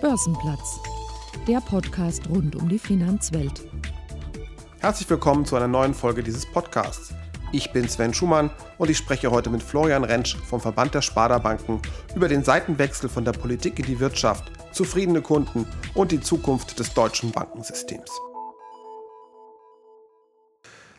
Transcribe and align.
Börsenplatz, 0.00 0.80
der 1.46 1.60
Podcast 1.60 2.26
rund 2.30 2.56
um 2.56 2.70
die 2.70 2.78
Finanzwelt. 2.78 3.60
Herzlich 4.78 5.10
willkommen 5.10 5.44
zu 5.44 5.56
einer 5.56 5.68
neuen 5.68 5.92
Folge 5.92 6.22
dieses 6.22 6.46
Podcasts. 6.46 7.12
Ich 7.52 7.70
bin 7.72 7.86
Sven 7.86 8.14
Schumann 8.14 8.48
und 8.78 8.88
ich 8.88 8.96
spreche 8.96 9.30
heute 9.30 9.50
mit 9.50 9.62
Florian 9.62 10.04
Rentsch 10.04 10.36
vom 10.36 10.58
Verband 10.58 10.94
der 10.94 11.02
Sparda-Banken 11.02 11.82
über 12.14 12.28
den 12.28 12.42
Seitenwechsel 12.42 13.10
von 13.10 13.26
der 13.26 13.32
Politik 13.32 13.78
in 13.78 13.84
die 13.84 14.00
Wirtschaft, 14.00 14.50
zufriedene 14.72 15.20
Kunden 15.20 15.66
und 15.92 16.12
die 16.12 16.20
Zukunft 16.22 16.78
des 16.78 16.94
deutschen 16.94 17.30
Bankensystems. 17.30 18.10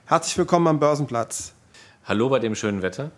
Herzlich 0.05 0.37
willkommen 0.37 0.67
am 0.67 0.79
Börsenplatz. 0.79 1.53
Hallo 2.05 2.29
bei 2.29 2.37
dem 2.37 2.53
schönen 2.53 2.83
Wetter. 2.83 3.09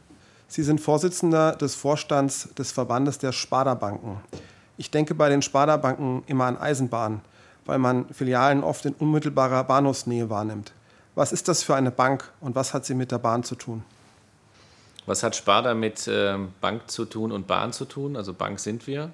Sie 0.47 0.63
sind 0.63 0.79
Vorsitzender 0.79 1.57
des 1.57 1.75
Vorstands 1.75 2.53
des 2.57 2.71
Verbandes 2.71 3.17
der 3.17 3.33
Sparda-Banken. 3.33 4.21
Ich 4.77 4.89
denke 4.89 5.13
bei 5.13 5.29
den 5.29 5.41
Sparda-Banken 5.41 6.23
immer 6.25 6.45
an 6.45 6.57
Eisenbahn, 6.57 7.21
weil 7.65 7.77
man 7.77 8.11
Filialen 8.11 8.63
oft 8.63 8.85
in 8.85 8.93
unmittelbarer 8.93 9.63
Bahnhofsnähe 9.65 10.29
wahrnimmt. 10.29 10.73
Was 11.15 11.31
ist 11.31 11.47
das 11.47 11.61
für 11.61 11.75
eine 11.75 11.91
Bank 11.91 12.31
und 12.41 12.55
was 12.55 12.73
hat 12.73 12.85
sie 12.85 12.95
mit 12.95 13.11
der 13.11 13.19
Bahn 13.19 13.43
zu 13.43 13.55
tun? 13.55 13.83
Was 15.05 15.21
hat 15.21 15.35
Sparda 15.35 15.75
mit 15.75 16.07
äh, 16.07 16.37
Bank 16.59 16.89
zu 16.89 17.05
tun 17.05 17.31
und 17.31 17.45
Bahn 17.45 17.71
zu 17.71 17.85
tun? 17.85 18.15
Also 18.15 18.33
Bank 18.33 18.59
sind 18.59 18.87
wir 18.87 19.11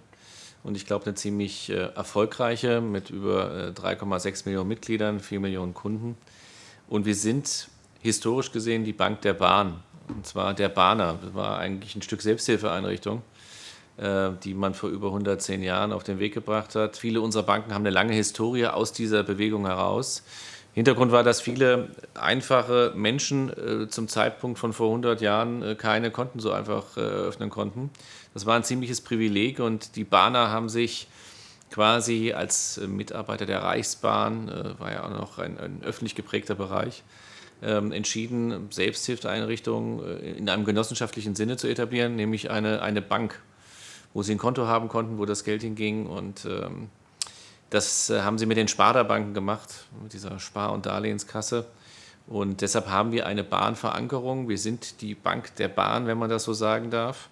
und 0.64 0.78
ich 0.78 0.86
glaube 0.86 1.08
eine 1.08 1.16
ziemlich 1.16 1.70
äh, 1.70 1.90
erfolgreiche 1.94 2.80
mit 2.80 3.10
über 3.10 3.68
äh, 3.68 3.72
3,6 3.72 4.44
Millionen 4.46 4.70
Mitgliedern, 4.70 5.20
4 5.20 5.42
Millionen 5.42 5.74
Kunden. 5.74 6.16
Und 6.88 7.06
wir 7.06 7.16
sind 7.16 7.68
historisch 8.00 8.54
gesehen 8.54 8.86
die 8.86 8.94
Bank 8.94 9.22
der 9.22 9.34
Bahn. 9.34 9.82
Und 10.08 10.26
zwar 10.26 10.54
der 10.54 10.70
Bahner. 10.70 11.20
Das 11.22 11.34
war 11.34 11.60
eigentlich 11.60 11.96
ein 11.96 12.02
Stück 12.02 12.22
Selbsthilfeeinrichtung 12.22 13.20
äh, 13.20 13.39
die 14.02 14.54
man 14.54 14.74
vor 14.74 14.90
über 14.90 15.08
110 15.08 15.62
Jahren 15.62 15.92
auf 15.92 16.04
den 16.04 16.20
Weg 16.20 16.34
gebracht 16.34 16.74
hat. 16.76 16.96
Viele 16.96 17.20
unserer 17.20 17.44
Banken 17.44 17.74
haben 17.74 17.82
eine 17.82 17.90
lange 17.90 18.14
Historie 18.14 18.68
aus 18.68 18.94
dieser 18.94 19.24
Bewegung 19.24 19.66
heraus. 19.66 20.24
Hintergrund 20.74 21.12
war, 21.12 21.24
dass 21.24 21.42
viele 21.42 21.90
einfache 22.14 22.94
Menschen 22.96 23.50
äh, 23.50 23.90
zum 23.90 24.08
Zeitpunkt 24.08 24.60
von 24.60 24.72
vor 24.72 24.88
100 24.88 25.20
Jahren 25.20 25.64
äh, 25.64 25.76
keine 25.76 26.12
Konten 26.12 26.40
so 26.40 26.52
einfach 26.52 26.96
äh, 26.96 27.02
öffnen 27.02 27.50
konnten. 27.50 27.90
Das 28.34 28.46
war 28.46 28.56
ein 28.56 28.64
ziemliches 28.64 29.02
Privileg 29.02 29.60
und 29.60 29.96
die 29.96 30.04
Bahner 30.04 30.52
haben 30.52 30.70
sich 30.70 31.08
quasi 31.72 32.34
als 32.34 32.78
äh, 32.78 32.88
Mitarbeiter 32.88 33.46
der 33.46 33.64
Reichsbahn, 33.64 34.48
äh, 34.48 34.80
war 34.80 34.92
ja 34.92 35.04
auch 35.04 35.10
noch 35.10 35.40
ein, 35.40 35.60
ein 35.60 35.82
öffentlich 35.84 36.14
geprägter 36.14 36.56
Bereich, 36.56 37.04
ähm, 37.62 37.92
entschieden, 37.92 38.68
Selbsthilfeeinrichtungen 38.70 40.22
in 40.22 40.50
einem 40.50 40.66
genossenschaftlichen 40.66 41.36
Sinne 41.36 41.58
zu 41.58 41.68
etablieren, 41.68 42.16
nämlich 42.16 42.52
eine, 42.52 42.82
eine 42.82 43.02
Bank 43.02 43.42
wo 44.14 44.24
sie 44.24 44.34
ein 44.34 44.38
Konto 44.38 44.68
haben 44.68 44.88
konnten, 44.88 45.18
wo 45.18 45.26
das 45.26 45.44
Geld 45.44 45.62
hinging. 45.62 46.08
Und 46.08 46.46
ähm, 46.46 46.90
das 47.70 48.10
äh, 48.10 48.22
haben 48.22 48.38
sie 48.38 48.46
mit 48.46 48.58
den 48.58 48.68
Sparda-Banken 48.68 49.34
gemacht, 49.34 49.86
mit 50.02 50.14
dieser 50.14 50.40
Spar- 50.40 50.74
und 50.74 50.86
Darlehenskasse. 50.86 51.66
Und 52.28 52.62
deshalb 52.62 52.88
haben 52.88 53.12
wir 53.12 53.26
eine 53.26 53.44
Bahnverankerung. 53.44 54.50
Wir 54.50 54.58
sind 54.58 55.02
die 55.02 55.16
Bank 55.16 55.56
der 55.56 55.68
Bahn, 55.68 56.06
wenn 56.06 56.18
man 56.18 56.30
das 56.30 56.44
so 56.44 56.54
sagen 56.54 56.92
darf, 56.92 57.30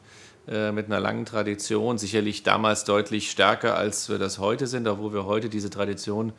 äh, 0.48 0.72
mit 0.72 0.88
einer 0.88 1.00
langen 1.00 1.26
Tradition. 1.26 1.98
Sicherlich 1.98 2.44
damals 2.44 2.84
deutlich 2.84 3.30
stärker, 3.30 3.78
als 3.78 4.10
wir 4.10 4.18
das 4.18 4.40
heute 4.40 4.66
sind, 4.66 4.88
obwohl 4.88 5.14
wir 5.14 5.26
heute 5.26 5.50
diese 5.50 5.70
Tradition 5.70 6.34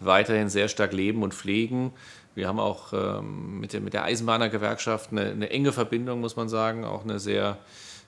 weiterhin 0.00 0.48
sehr 0.48 0.68
stark 0.68 0.92
leben 0.92 1.22
und 1.22 1.34
pflegen. 1.34 1.92
Wir 2.34 2.48
haben 2.48 2.58
auch 2.58 2.92
ähm, 2.92 3.60
mit, 3.60 3.72
der, 3.72 3.80
mit 3.80 3.94
der 3.94 4.04
Eisenbahnergewerkschaft 4.04 5.12
eine, 5.12 5.30
eine 5.30 5.50
enge 5.50 5.72
Verbindung, 5.72 6.20
muss 6.20 6.36
man 6.36 6.48
sagen, 6.48 6.84
auch 6.84 7.04
eine 7.04 7.18
sehr 7.18 7.58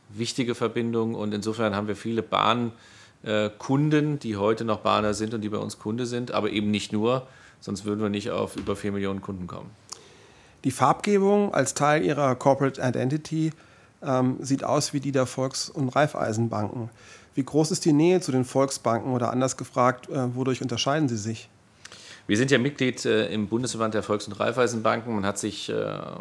wichtige 0.08 0.54
Verbindung 0.54 1.14
und 1.14 1.34
insofern 1.34 1.74
haben 1.74 1.88
wir 1.88 1.96
viele 1.96 2.22
Bahnkunden, 2.22 4.18
die 4.18 4.36
heute 4.36 4.64
noch 4.64 4.80
Bahner 4.80 5.14
sind 5.14 5.34
und 5.34 5.40
die 5.42 5.48
bei 5.48 5.58
uns 5.58 5.78
Kunde 5.78 6.06
sind, 6.06 6.32
aber 6.32 6.50
eben 6.50 6.70
nicht 6.70 6.92
nur, 6.92 7.26
sonst 7.60 7.84
würden 7.84 8.00
wir 8.00 8.08
nicht 8.08 8.30
auf 8.30 8.56
über 8.56 8.76
4 8.76 8.92
Millionen 8.92 9.20
Kunden 9.20 9.46
kommen. 9.46 9.70
Die 10.64 10.70
Farbgebung 10.70 11.54
als 11.54 11.74
Teil 11.74 12.04
ihrer 12.04 12.34
Corporate 12.34 12.80
Identity 12.80 13.52
ähm, 14.02 14.36
sieht 14.40 14.64
aus 14.64 14.92
wie 14.92 15.00
die 15.00 15.12
der 15.12 15.26
Volks- 15.26 15.70
und 15.70 15.90
Raiffeisenbanken. 15.90 16.90
Wie 17.34 17.44
groß 17.44 17.70
ist 17.70 17.84
die 17.84 17.92
Nähe 17.92 18.20
zu 18.20 18.32
den 18.32 18.44
Volksbanken 18.44 19.12
oder 19.12 19.30
anders 19.30 19.56
gefragt, 19.56 20.08
äh, 20.08 20.34
wodurch 20.34 20.62
unterscheiden 20.62 21.08
sie 21.08 21.18
sich? 21.18 21.48
Wir 22.26 22.36
sind 22.36 22.50
ja 22.50 22.58
Mitglied 22.58 23.04
äh, 23.04 23.28
im 23.28 23.46
Bundesverband 23.46 23.94
der 23.94 24.02
Volks- 24.02 24.26
und 24.26 24.32
Raiffeisenbanken. 24.32 25.14
Man 25.14 25.24
hat 25.24 25.38
sich, 25.38 25.68
äh, 25.68 25.74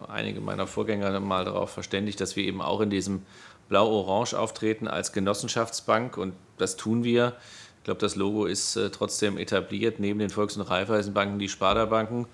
einige 0.07 0.39
meiner 0.39 0.67
Vorgänger 0.67 1.19
mal 1.19 1.45
darauf 1.45 1.71
verständigt, 1.71 2.21
dass 2.21 2.35
wir 2.35 2.43
eben 2.43 2.61
auch 2.61 2.81
in 2.81 2.91
diesem 2.91 3.23
Blau-Orange 3.69 4.37
auftreten 4.37 4.87
als 4.87 5.11
Genossenschaftsbank 5.11 6.17
und 6.17 6.33
das 6.57 6.75
tun 6.75 7.03
wir. 7.03 7.33
Ich 7.79 7.83
glaube, 7.85 7.99
das 7.99 8.15
Logo 8.15 8.45
ist 8.45 8.75
äh, 8.75 8.89
trotzdem 8.89 9.37
etabliert, 9.37 9.99
neben 9.99 10.19
den 10.19 10.29
Volks- 10.29 10.57
und 10.57 10.63
Raiffeisenbanken 10.63 11.37
die 11.39 11.49
Sparda-Banken. 11.49 12.25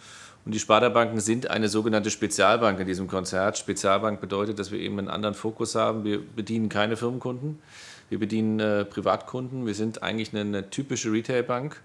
Und 0.43 0.53
die 0.53 0.59
Sparda-Banken 0.59 1.19
sind 1.19 1.49
eine 1.49 1.69
sogenannte 1.69 2.09
Spezialbank 2.09 2.79
in 2.79 2.87
diesem 2.87 3.07
Konzert. 3.07 3.57
Spezialbank 3.57 4.21
bedeutet, 4.21 4.57
dass 4.59 4.71
wir 4.71 4.79
eben 4.79 4.97
einen 4.97 5.09
anderen 5.09 5.35
Fokus 5.35 5.75
haben. 5.75 6.03
Wir 6.03 6.19
bedienen 6.19 6.69
keine 6.69 6.97
Firmenkunden, 6.97 7.59
wir 8.09 8.17
bedienen 8.19 8.59
äh, 8.59 8.85
Privatkunden. 8.85 9.65
Wir 9.65 9.75
sind 9.75 10.01
eigentlich 10.01 10.33
eine, 10.33 10.41
eine 10.41 10.69
typische 10.69 11.11
Retailbank. 11.11 11.81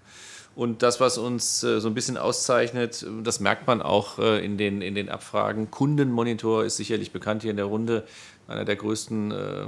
Und 0.57 0.81
das, 0.81 0.99
was 0.99 1.19
uns 1.19 1.61
äh, 1.61 1.79
so 1.79 1.87
ein 1.87 1.93
bisschen 1.93 2.17
auszeichnet, 2.17 3.05
das 3.21 3.39
merkt 3.39 3.67
man 3.67 3.79
auch 3.79 4.17
äh, 4.17 4.43
in, 4.43 4.57
den, 4.57 4.81
in 4.81 4.95
den 4.95 5.07
Abfragen. 5.07 5.69
Kundenmonitor 5.69 6.65
ist 6.65 6.77
sicherlich 6.77 7.11
bekannt 7.11 7.43
hier 7.43 7.51
in 7.51 7.57
der 7.57 7.67
Runde 7.67 8.07
einer 8.47 8.65
der 8.65 8.75
größten 8.75 9.29
äh, 9.29 9.67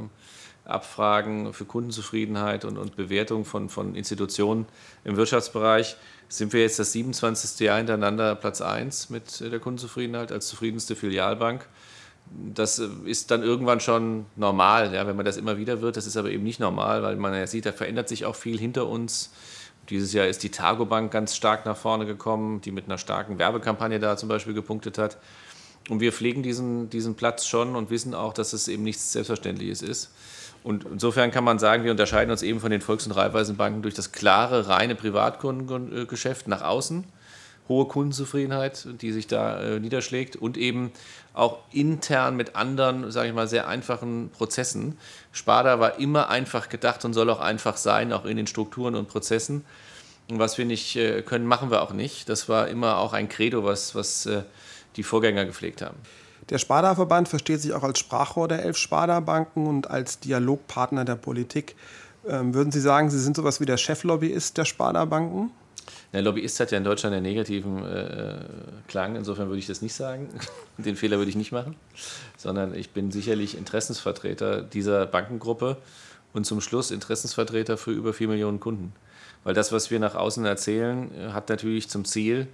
Abfragen 0.66 1.54
für 1.54 1.66
Kundenzufriedenheit 1.66 2.66
und, 2.66 2.80
und 2.80 2.96
Bewertung 2.96 3.46
von, 3.46 3.70
von 3.70 3.94
Institutionen 3.94 4.66
im 5.04 5.16
Wirtschaftsbereich. 5.16 5.96
Sind 6.28 6.54
wir 6.54 6.62
jetzt 6.62 6.80
das 6.80 6.92
27. 6.94 7.60
Jahr 7.60 7.78
hintereinander 7.78 8.34
Platz 8.34 8.60
1 8.60 9.12
mit 9.12 9.42
der 9.42 9.60
Kundenzufriedenheit 9.60 10.32
als 10.32 10.48
zufriedenste 10.48 10.96
Filialbank. 10.96 11.68
Das 12.56 12.80
äh, 12.80 12.88
ist 13.06 13.30
dann 13.30 13.44
irgendwann 13.44 13.80
schon 13.80 14.26
normal, 14.36 14.92
ja, 14.92 15.06
wenn 15.06 15.16
man 15.16 15.26
das 15.26 15.38
immer 15.38 15.60
wieder 15.60 15.82
wird. 15.82 15.98
Das 15.98 16.08
ist 16.08 16.18
aber 16.18 16.32
eben 16.32 16.44
nicht 16.44 16.60
normal, 16.60 17.04
weil 17.04 17.16
man 17.16 17.36
ja 17.36 17.46
sieht, 17.46 17.68
da 17.68 17.74
verändert 17.74 18.10
sich 18.10 18.26
auch 18.26 18.36
viel 18.36 18.58
hinter 18.58 18.88
uns. 18.88 19.30
Dieses 19.90 20.14
Jahr 20.14 20.28
ist 20.28 20.44
die 20.44 20.50
Targo 20.50 20.86
Bank 20.86 21.12
ganz 21.12 21.36
stark 21.36 21.66
nach 21.66 21.78
vorne 21.78 22.06
gekommen, 22.06 22.62
die 22.62 22.72
mit 22.72 22.86
einer 22.86 22.98
starken 22.98 23.40
Werbekampagne 23.40 24.00
da 24.00 24.18
zum 24.18 24.30
Beispiel 24.30 24.54
gepunktet 24.54 24.98
hat. 24.98 25.18
Und 25.90 26.00
wir 26.00 26.14
pflegen 26.14 26.44
diesen, 26.44 26.90
diesen 26.90 27.16
Platz 27.16 27.48
schon 27.48 27.76
und 27.76 27.90
wissen 27.90 28.14
auch, 28.14 28.34
dass 28.34 28.54
es 28.54 28.68
eben 28.68 28.84
nichts 28.84 29.12
Selbstverständliches 29.12 29.82
ist. 29.82 30.12
Und 30.64 30.86
insofern 30.86 31.32
kann 31.32 31.44
man 31.44 31.58
sagen, 31.58 31.84
wir 31.84 31.92
unterscheiden 31.92 32.32
uns 32.32 32.44
eben 32.44 32.60
von 32.60 32.70
den 32.70 32.82
Volks- 32.82 33.08
und 33.08 33.14
Raiffeisenbanken 33.14 33.82
durch 33.82 33.96
das 33.96 34.12
klare, 34.12 34.68
reine 34.68 34.94
Privatkundengeschäft 34.94 36.48
nach 36.48 36.62
außen, 36.62 37.06
hohe 37.70 37.86
Kundenzufriedenheit, 37.86 38.88
die 39.00 39.12
sich 39.12 39.28
da 39.28 39.62
äh, 39.62 39.80
niederschlägt 39.80 40.36
und 40.36 40.58
eben 40.58 40.92
auch 41.34 41.60
intern 41.72 42.36
mit 42.36 42.56
anderen, 42.56 43.12
sage 43.12 43.30
ich 43.30 43.34
mal, 43.34 43.48
sehr 43.48 43.68
einfachen 43.68 44.30
Prozessen. 44.32 44.98
Sparda 45.32 45.80
war 45.80 46.00
immer 46.00 46.30
einfach 46.30 46.68
gedacht 46.68 47.06
und 47.06 47.14
soll 47.14 47.30
auch 47.30 47.40
einfach 47.40 47.78
sein, 47.78 48.12
auch 48.12 48.26
in 48.26 48.36
den 48.36 48.48
Strukturen 48.48 48.96
und 48.96 49.08
Prozessen. 49.08 49.64
Und 50.30 50.40
was 50.40 50.58
wir 50.58 50.66
nicht 50.66 50.96
äh, 50.96 51.22
können, 51.22 51.46
machen 51.46 51.72
wir 51.72 51.82
auch 51.82 51.94
nicht. 51.94 52.28
Das 52.28 52.50
war 52.50 52.68
immer 52.68 52.98
auch 52.98 53.14
ein 53.14 53.30
Credo, 53.30 53.64
was, 53.64 53.96
was 53.96 54.26
äh, 54.26 54.44
die 54.96 55.04
Vorgänger 55.04 55.46
gepflegt 55.46 55.82
haben. 55.82 55.98
Der 56.50 56.58
Sparda-Verband 56.58 57.30
versteht 57.30 57.62
sich 57.62 57.74
auch 57.74 57.84
als 57.84 58.00
Sprachrohr 58.00 58.48
der 58.48 58.64
elf 58.64 58.78
Sparda-Banken 58.78 59.68
und 59.68 59.90
als 59.90 60.20
Dialogpartner 60.20 61.06
der 61.06 61.16
Politik. 61.16 61.76
Ähm, 62.28 62.54
würden 62.54 62.72
Sie 62.72 62.82
sagen, 62.82 63.10
Sie 63.12 63.20
sind 63.20 63.36
sowas 63.36 63.62
wie 63.62 63.66
der 63.66 63.78
Cheflobbyist 63.78 64.58
der 64.58 64.66
Sparda-Banken? 64.66 65.52
Der 66.12 66.24
Lobbyist 66.24 66.60
hat 66.60 66.72
ja 66.72 66.78
in 66.78 66.84
Deutschland 66.84 67.16
einen 67.16 67.24
negativen 67.24 67.86
äh, 67.86 68.40
Klang, 68.88 69.16
insofern 69.16 69.48
würde 69.48 69.60
ich 69.60 69.68
das 69.68 69.82
nicht 69.82 69.94
sagen. 69.94 70.30
Den 70.78 70.96
Fehler 70.96 71.18
würde 71.18 71.30
ich 71.30 71.36
nicht 71.36 71.52
machen, 71.52 71.76
sondern 72.36 72.74
ich 72.74 72.92
bin 72.92 73.12
sicherlich 73.12 73.56
Interessensvertreter 73.56 74.62
dieser 74.62 75.06
Bankengruppe 75.06 75.78
und 76.34 76.46
zum 76.46 76.62
Schluss 76.62 76.90
Interessensvertreter 76.90 77.78
für 77.78 77.92
über 77.92 78.14
vier 78.14 78.28
Millionen 78.28 78.60
Kunden. 78.60 78.94
Weil 79.44 79.54
das, 79.54 79.72
was 79.72 79.92
wir 79.92 80.00
nach 80.00 80.16
außen 80.16 80.46
erzählen, 80.46 81.12
hat 81.32 81.50
natürlich 81.50 81.90
zum 81.90 82.06
Ziel, 82.06 82.48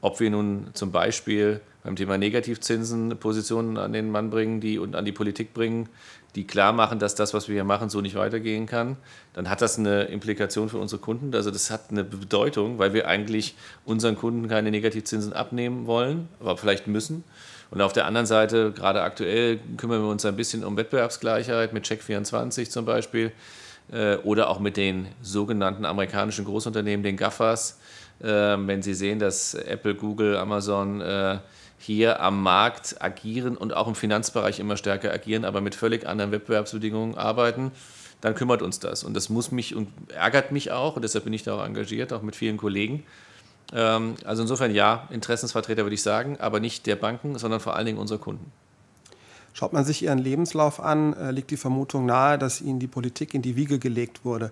ob 0.00 0.20
wir 0.20 0.30
nun 0.30 0.68
zum 0.74 0.92
Beispiel 0.92 1.60
beim 1.82 1.96
Thema 1.96 2.18
Negativzinsen 2.18 3.16
Positionen 3.18 3.78
an 3.78 3.92
den 3.92 4.10
Mann 4.10 4.30
bringen 4.30 4.60
die, 4.60 4.78
und 4.78 4.96
an 4.96 5.04
die 5.04 5.12
Politik 5.12 5.54
bringen, 5.54 5.88
die 6.36 6.46
klar 6.46 6.72
machen, 6.72 6.98
dass 6.98 7.14
das, 7.14 7.34
was 7.34 7.48
wir 7.48 7.54
hier 7.54 7.64
machen, 7.64 7.88
so 7.88 8.00
nicht 8.00 8.14
weitergehen 8.14 8.66
kann, 8.66 8.96
dann 9.32 9.50
hat 9.50 9.60
das 9.62 9.78
eine 9.78 10.04
Implikation 10.04 10.68
für 10.68 10.78
unsere 10.78 11.00
Kunden. 11.00 11.34
Also 11.34 11.50
das 11.50 11.70
hat 11.70 11.90
eine 11.90 12.04
Bedeutung, 12.04 12.78
weil 12.78 12.92
wir 12.92 13.08
eigentlich 13.08 13.56
unseren 13.84 14.16
Kunden 14.16 14.46
keine 14.48 14.70
Negativzinsen 14.70 15.32
abnehmen 15.32 15.86
wollen, 15.86 16.28
aber 16.38 16.56
vielleicht 16.56 16.86
müssen. 16.86 17.24
Und 17.70 17.80
auf 17.80 17.92
der 17.92 18.06
anderen 18.06 18.26
Seite, 18.26 18.70
gerade 18.70 19.02
aktuell, 19.02 19.58
kümmern 19.76 20.02
wir 20.02 20.08
uns 20.08 20.24
ein 20.24 20.36
bisschen 20.36 20.64
um 20.64 20.76
Wettbewerbsgleichheit 20.76 21.72
mit 21.72 21.84
Check24 21.84 22.70
zum 22.70 22.84
Beispiel 22.84 23.32
äh, 23.90 24.16
oder 24.18 24.48
auch 24.50 24.60
mit 24.60 24.76
den 24.76 25.08
sogenannten 25.22 25.84
amerikanischen 25.84 26.44
Großunternehmen, 26.44 27.02
den 27.02 27.16
GAFAs 27.16 27.78
ähm, 28.22 28.66
wenn 28.66 28.82
Sie 28.82 28.94
sehen, 28.94 29.18
dass 29.18 29.54
Apple, 29.54 29.94
Google, 29.94 30.36
Amazon 30.36 31.00
äh, 31.00 31.38
hier 31.78 32.20
am 32.20 32.42
Markt 32.42 33.02
agieren 33.02 33.56
und 33.56 33.74
auch 33.74 33.88
im 33.88 33.94
Finanzbereich 33.94 34.60
immer 34.60 34.76
stärker 34.76 35.12
agieren, 35.12 35.44
aber 35.44 35.60
mit 35.60 35.74
völlig 35.74 36.06
anderen 36.06 36.32
Wettbewerbsbedingungen 36.32 37.16
arbeiten, 37.16 37.72
dann 38.20 38.34
kümmert 38.34 38.62
uns 38.62 38.78
das. 38.78 39.04
Und 39.04 39.14
das 39.14 39.28
muss 39.28 39.52
mich 39.52 39.74
und 39.74 39.88
ärgert 40.08 40.52
mich 40.52 40.70
auch 40.72 40.96
und 40.96 41.02
deshalb 41.02 41.24
bin 41.24 41.32
ich 41.32 41.42
da 41.42 41.56
auch 41.56 41.64
engagiert, 41.64 42.12
auch 42.12 42.22
mit 42.22 42.34
vielen 42.36 42.56
Kollegen. 42.56 43.04
Ähm, 43.72 44.14
also 44.24 44.42
insofern 44.42 44.74
ja, 44.74 45.08
Interessensvertreter 45.10 45.84
würde 45.84 45.94
ich 45.94 46.02
sagen, 46.02 46.38
aber 46.40 46.60
nicht 46.60 46.86
der 46.86 46.96
Banken, 46.96 47.38
sondern 47.38 47.60
vor 47.60 47.76
allen 47.76 47.86
Dingen 47.86 47.98
unserer 47.98 48.18
Kunden. 48.18 48.52
Schaut 49.52 49.72
man 49.72 49.86
sich 49.86 50.02
Ihren 50.02 50.18
Lebenslauf 50.18 50.80
an, 50.80 51.14
äh, 51.14 51.30
liegt 51.30 51.50
die 51.50 51.56
Vermutung 51.56 52.04
nahe, 52.04 52.38
dass 52.38 52.60
Ihnen 52.60 52.78
die 52.78 52.86
Politik 52.86 53.32
in 53.32 53.40
die 53.40 53.56
Wiege 53.56 53.78
gelegt 53.78 54.24
wurde. 54.24 54.50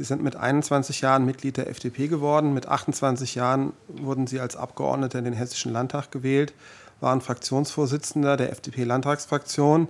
Sie 0.00 0.04
sind 0.04 0.22
mit 0.22 0.34
21 0.34 1.02
Jahren 1.02 1.26
Mitglied 1.26 1.58
der 1.58 1.68
FDP 1.68 2.08
geworden. 2.08 2.54
Mit 2.54 2.66
28 2.66 3.34
Jahren 3.34 3.74
wurden 3.86 4.26
Sie 4.26 4.40
als 4.40 4.56
Abgeordneter 4.56 5.18
in 5.18 5.26
den 5.26 5.34
Hessischen 5.34 5.74
Landtag 5.74 6.10
gewählt, 6.10 6.54
waren 7.00 7.20
Fraktionsvorsitzender 7.20 8.38
der 8.38 8.50
FDP-Landtagsfraktion 8.50 9.88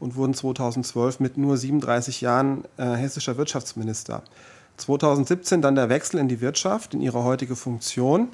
und 0.00 0.16
wurden 0.16 0.34
2012 0.34 1.20
mit 1.20 1.36
nur 1.36 1.56
37 1.56 2.22
Jahren 2.22 2.64
äh, 2.76 2.86
hessischer 2.96 3.36
Wirtschaftsminister. 3.36 4.24
2017 4.78 5.62
dann 5.62 5.76
der 5.76 5.88
Wechsel 5.88 6.18
in 6.18 6.26
die 6.26 6.40
Wirtschaft, 6.40 6.92
in 6.92 7.00
Ihre 7.00 7.22
heutige 7.22 7.54
Funktion. 7.54 8.30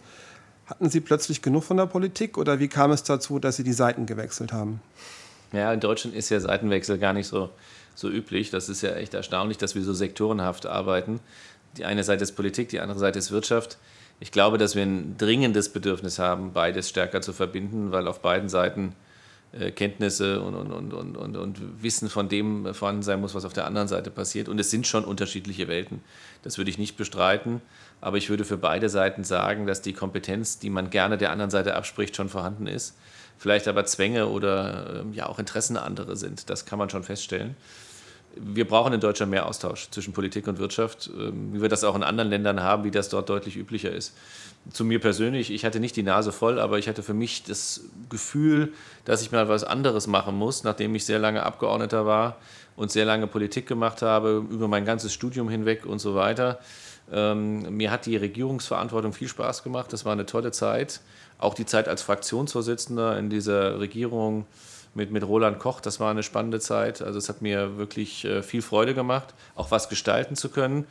Hatten 0.65 0.89
Sie 0.89 1.01
plötzlich 1.01 1.43
genug 1.43 1.65
von 1.65 1.77
der 1.77 1.85
Politik 1.85 2.39
oder 2.39 2.59
wie 2.59 2.69
kam 2.69 2.91
es 2.91 3.03
dazu, 3.03 3.39
dass 3.39 3.57
Sie 3.57 3.65
die 3.65 3.75
Seiten 3.75 4.07
gewechselt 4.07 4.55
haben? 4.55 4.81
Ja, 5.53 5.75
in 5.75 5.81
Deutschland 5.81 6.17
ist 6.17 6.31
ja 6.31 6.41
Seitenwechsel 6.41 6.97
gar 6.97 7.13
nicht 7.13 7.27
so, 7.27 7.51
so 7.99 8.09
üblich. 8.09 8.51
Das 8.51 8.69
ist 8.69 8.83
ja 8.83 8.91
echt 8.91 9.15
erstaunlich, 9.15 9.59
dass 9.59 9.75
wir 9.75 9.83
so 9.83 9.93
sektorenhaft 9.93 10.67
arbeiten. 10.67 11.21
Die 11.77 11.85
eine 11.85 12.05
Seite 12.05 12.23
ist 12.23 12.33
Politik, 12.33 12.69
die 12.69 12.81
andere 12.81 12.99
Seite 12.99 13.19
ist 13.19 13.33
Wirtschaft. 13.33 13.77
Ich 14.21 14.31
glaube, 14.31 14.59
dass 14.59 14.75
wir 14.75 14.85
ein 14.85 15.17
dringendes 15.19 15.69
Bedürfnis 15.69 16.19
haben, 16.19 16.53
beides 16.53 16.89
stärker 16.89 17.21
zu 17.21 17.33
verbinden, 17.33 17.93
weil 17.93 18.07
auf 18.07 18.21
beiden 18.21 18.49
Seiten 18.49 18.95
äh, 19.53 19.71
Kenntnisse 19.71 20.41
und, 20.41 20.55
und, 20.55 20.93
und, 20.93 21.17
und, 21.17 21.37
und 21.37 21.83
Wissen 21.83 22.09
von 22.09 22.29
dem 22.29 22.73
vorhanden 22.73 23.03
sein 23.03 23.21
muss, 23.21 23.35
was 23.35 23.45
auf 23.45 23.53
der 23.53 23.67
anderen 23.67 23.89
Seite 23.89 24.11
passiert. 24.11 24.49
Und 24.49 24.61
es 24.61 24.71
sind 24.71 24.87
schon 24.87 25.05
unterschiedliche 25.05 25.67
Welten. 25.69 26.01
Das 26.43 26.57
würde 26.57 26.71
ich 26.71 26.79
nicht 26.79 26.97
bestreiten. 26.97 27.61
Aber 28.01 28.17
ich 28.17 28.31
würde 28.31 28.45
für 28.45 28.59
beide 28.59 28.89
Seiten 28.89 29.25
sagen, 29.25 29.67
dass 29.67 29.83
die 29.83 29.93
Kompetenz, 29.93 30.61
die 30.61 30.71
man 30.71 30.91
gerne 30.91 31.19
der 31.19 31.33
anderen 31.33 31.51
Seite 31.51 31.75
abspricht, 31.75 32.15
schon 32.15 32.29
vorhanden 32.29 32.69
ist 32.69 32.95
vielleicht 33.39 33.69
aber 33.69 33.87
Zwänge 33.87 34.27
oder 34.27 35.01
ähm, 35.01 35.15
ja 35.15 35.27
auch 35.27 35.39
Interessen 35.39 35.77
andere 35.77 36.17
sind. 36.17 36.51
Das 36.51 36.67
kann 36.67 36.79
man 36.79 36.91
schon 36.91 37.05
feststellen. 37.05 37.57
Wir 38.41 38.67
brauchen 38.67 38.93
in 38.93 39.01
Deutschland 39.01 39.31
mehr 39.31 39.47
Austausch 39.47 39.89
zwischen 39.91 40.13
Politik 40.13 40.47
und 40.47 40.59
Wirtschaft, 40.59 41.11
ähm, 41.19 41.53
wie 41.53 41.63
wir 41.63 41.69
das 41.69 41.85
auch 41.85 41.97
in 41.97 42.03
anderen 42.03 42.31
Ländern 42.31 42.63
haben, 42.63 42.85
wie 42.85 42.91
das 42.91 43.09
dort 43.09 43.29
deutlich 43.29 43.57
üblicher 43.57 43.91
ist. 43.91 44.15
Zu 44.73 44.85
mir 44.85 45.01
persönlich, 45.01 45.51
ich 45.51 45.65
hatte 45.65 45.81
nicht 45.81 45.97
die 45.97 46.03
Nase 46.03 46.33
voll, 46.33 46.59
aber 46.59 46.79
ich 46.79 46.89
hatte 46.89 47.03
für 47.03 47.15
mich 47.15 47.45
das 47.45 47.83
Gefühl, 48.11 48.73
dass 49.05 49.23
ich 49.23 49.33
mal 49.33 49.49
was 49.49 49.65
anderes 49.65 50.07
machen 50.07 50.37
muss, 50.37 50.65
nachdem 50.65 50.95
ich 50.95 51.05
sehr 51.05 51.19
lange 51.19 51.43
Abgeordneter 51.43 52.07
war 52.07 52.37
und 52.77 52.91
sehr 52.91 53.05
lange 53.05 53.27
Politik 53.27 53.67
gemacht 53.67 54.03
habe, 54.03 54.45
über 54.51 54.69
mein 54.69 54.85
ganzes 54.85 55.13
Studium 55.13 55.49
hinweg 55.49 55.87
und 55.87 55.99
so 55.99 56.15
weiter. 56.15 56.59
Ähm, 57.11 57.77
mir 57.77 57.91
hat 57.91 58.07
die 58.07 58.17
Regierungsverantwortung 58.17 59.13
viel 59.13 59.29
Spaß 59.29 59.63
gemacht. 59.63 59.93
Das 59.93 60.05
war 60.05 60.13
eine 60.13 60.27
tolle 60.27 60.53
Zeit. 60.53 61.01
Auch 61.39 61.55
die 61.55 61.67
Zeit 61.67 61.89
als 61.89 62.03
Fraktionsvorsitzender 62.03 63.19
in 63.19 63.31
dieser 63.31 63.81
Regierung 63.81 64.47
mit, 64.99 65.11
mit 65.11 65.23
Roland 65.23 65.59
Koch, 65.59 65.81
das 65.81 66.01
war 66.01 66.11
eine 66.11 66.23
spannende 66.23 66.61
Zeit. 66.61 67.01
Also 67.01 67.19
es 67.19 67.29
hat 67.31 67.41
mir 67.41 67.79
wirklich 67.79 68.25
äh, 68.25 68.43
viel 68.43 68.61
Freude 68.61 68.95
gemacht, 68.95 69.33
auch 69.55 69.71
was 69.71 69.89
gestalten 69.89 70.37
zu 70.37 70.51
können. 70.51 70.87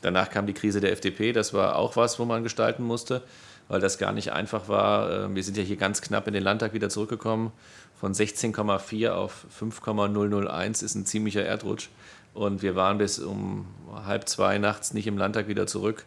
Danach 0.00 0.30
kam 0.30 0.46
die 0.46 0.54
Krise 0.54 0.80
der 0.80 0.90
FDP, 0.90 1.32
das 1.32 1.54
war 1.54 1.76
auch 1.76 1.94
was, 1.94 2.18
wo 2.18 2.24
man 2.24 2.42
gestalten 2.42 2.82
musste, 2.82 3.22
weil 3.68 3.80
das 3.80 3.98
gar 3.98 4.12
nicht 4.12 4.32
einfach 4.32 4.68
war. 4.68 5.26
Ähm, 5.26 5.36
wir 5.36 5.44
sind 5.44 5.56
ja 5.56 5.62
hier 5.62 5.76
ganz 5.76 6.00
knapp 6.00 6.26
in 6.26 6.34
den 6.34 6.42
Landtag 6.42 6.72
wieder 6.72 6.88
zurückgekommen. 6.88 7.52
Von 8.00 8.14
16,4 8.14 9.10
auf 9.10 9.46
5,001 9.50 10.82
ist 10.82 10.96
ein 10.96 11.06
ziemlicher 11.06 11.44
Erdrutsch. 11.44 11.88
Und 12.34 12.62
wir 12.62 12.74
waren 12.74 12.98
bis 12.98 13.18
um 13.18 13.66
halb 14.06 14.28
zwei 14.28 14.58
nachts 14.58 14.94
nicht 14.94 15.06
im 15.06 15.18
Landtag 15.18 15.46
wieder 15.46 15.66
zurück. 15.66 16.04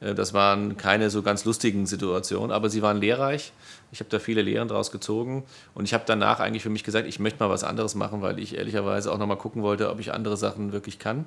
Äh, 0.00 0.14
das 0.14 0.32
waren 0.32 0.76
keine 0.76 1.10
so 1.10 1.22
ganz 1.22 1.44
lustigen 1.44 1.86
Situationen, 1.86 2.52
aber 2.52 2.70
sie 2.70 2.82
waren 2.82 2.98
lehrreich. 2.98 3.52
Ich 3.94 4.00
habe 4.00 4.10
da 4.10 4.18
viele 4.18 4.42
Lehren 4.42 4.66
draus 4.66 4.90
gezogen 4.90 5.44
und 5.72 5.84
ich 5.84 5.94
habe 5.94 6.02
danach 6.04 6.40
eigentlich 6.40 6.64
für 6.64 6.68
mich 6.68 6.82
gesagt, 6.82 7.06
ich 7.06 7.20
möchte 7.20 7.38
mal 7.38 7.48
was 7.48 7.62
anderes 7.62 7.94
machen, 7.94 8.22
weil 8.22 8.40
ich 8.40 8.56
ehrlicherweise 8.56 9.12
auch 9.12 9.18
nochmal 9.18 9.38
gucken 9.38 9.62
wollte, 9.62 9.88
ob 9.88 10.00
ich 10.00 10.12
andere 10.12 10.36
Sachen 10.36 10.72
wirklich 10.72 10.98
kann. 10.98 11.26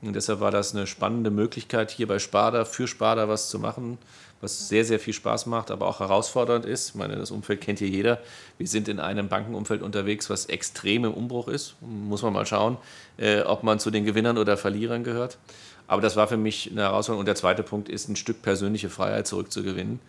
Und 0.00 0.16
deshalb 0.16 0.40
war 0.40 0.50
das 0.50 0.74
eine 0.74 0.86
spannende 0.86 1.30
Möglichkeit, 1.30 1.90
hier 1.90 2.06
bei 2.06 2.18
Sparda 2.18 2.64
für 2.64 2.88
Sparda 2.88 3.28
was 3.28 3.50
zu 3.50 3.58
machen, 3.58 3.98
was 4.40 4.70
sehr, 4.70 4.86
sehr 4.86 4.98
viel 4.98 5.12
Spaß 5.12 5.44
macht, 5.44 5.70
aber 5.70 5.86
auch 5.86 6.00
herausfordernd 6.00 6.64
ist. 6.64 6.90
Ich 6.90 6.94
meine, 6.94 7.16
das 7.16 7.30
Umfeld 7.30 7.60
kennt 7.60 7.80
hier 7.80 7.88
jeder. 7.88 8.20
Wir 8.56 8.68
sind 8.68 8.88
in 8.88 9.00
einem 9.00 9.28
Bankenumfeld 9.28 9.82
unterwegs, 9.82 10.30
was 10.30 10.46
extrem 10.46 11.04
im 11.04 11.12
Umbruch 11.12 11.48
ist. 11.48 11.74
Muss 11.82 12.22
man 12.22 12.32
mal 12.32 12.46
schauen, 12.46 12.78
äh, 13.18 13.42
ob 13.42 13.64
man 13.64 13.80
zu 13.80 13.90
den 13.90 14.06
Gewinnern 14.06 14.38
oder 14.38 14.56
Verlierern 14.56 15.04
gehört. 15.04 15.36
Aber 15.86 16.00
das 16.00 16.16
war 16.16 16.26
für 16.26 16.38
mich 16.38 16.70
eine 16.70 16.82
Herausforderung. 16.82 17.20
Und 17.20 17.26
der 17.26 17.34
zweite 17.34 17.62
Punkt 17.62 17.90
ist, 17.90 18.08
ein 18.08 18.16
Stück 18.16 18.40
persönliche 18.40 18.88
Freiheit 18.88 19.26
zurückzugewinnen. 19.26 20.00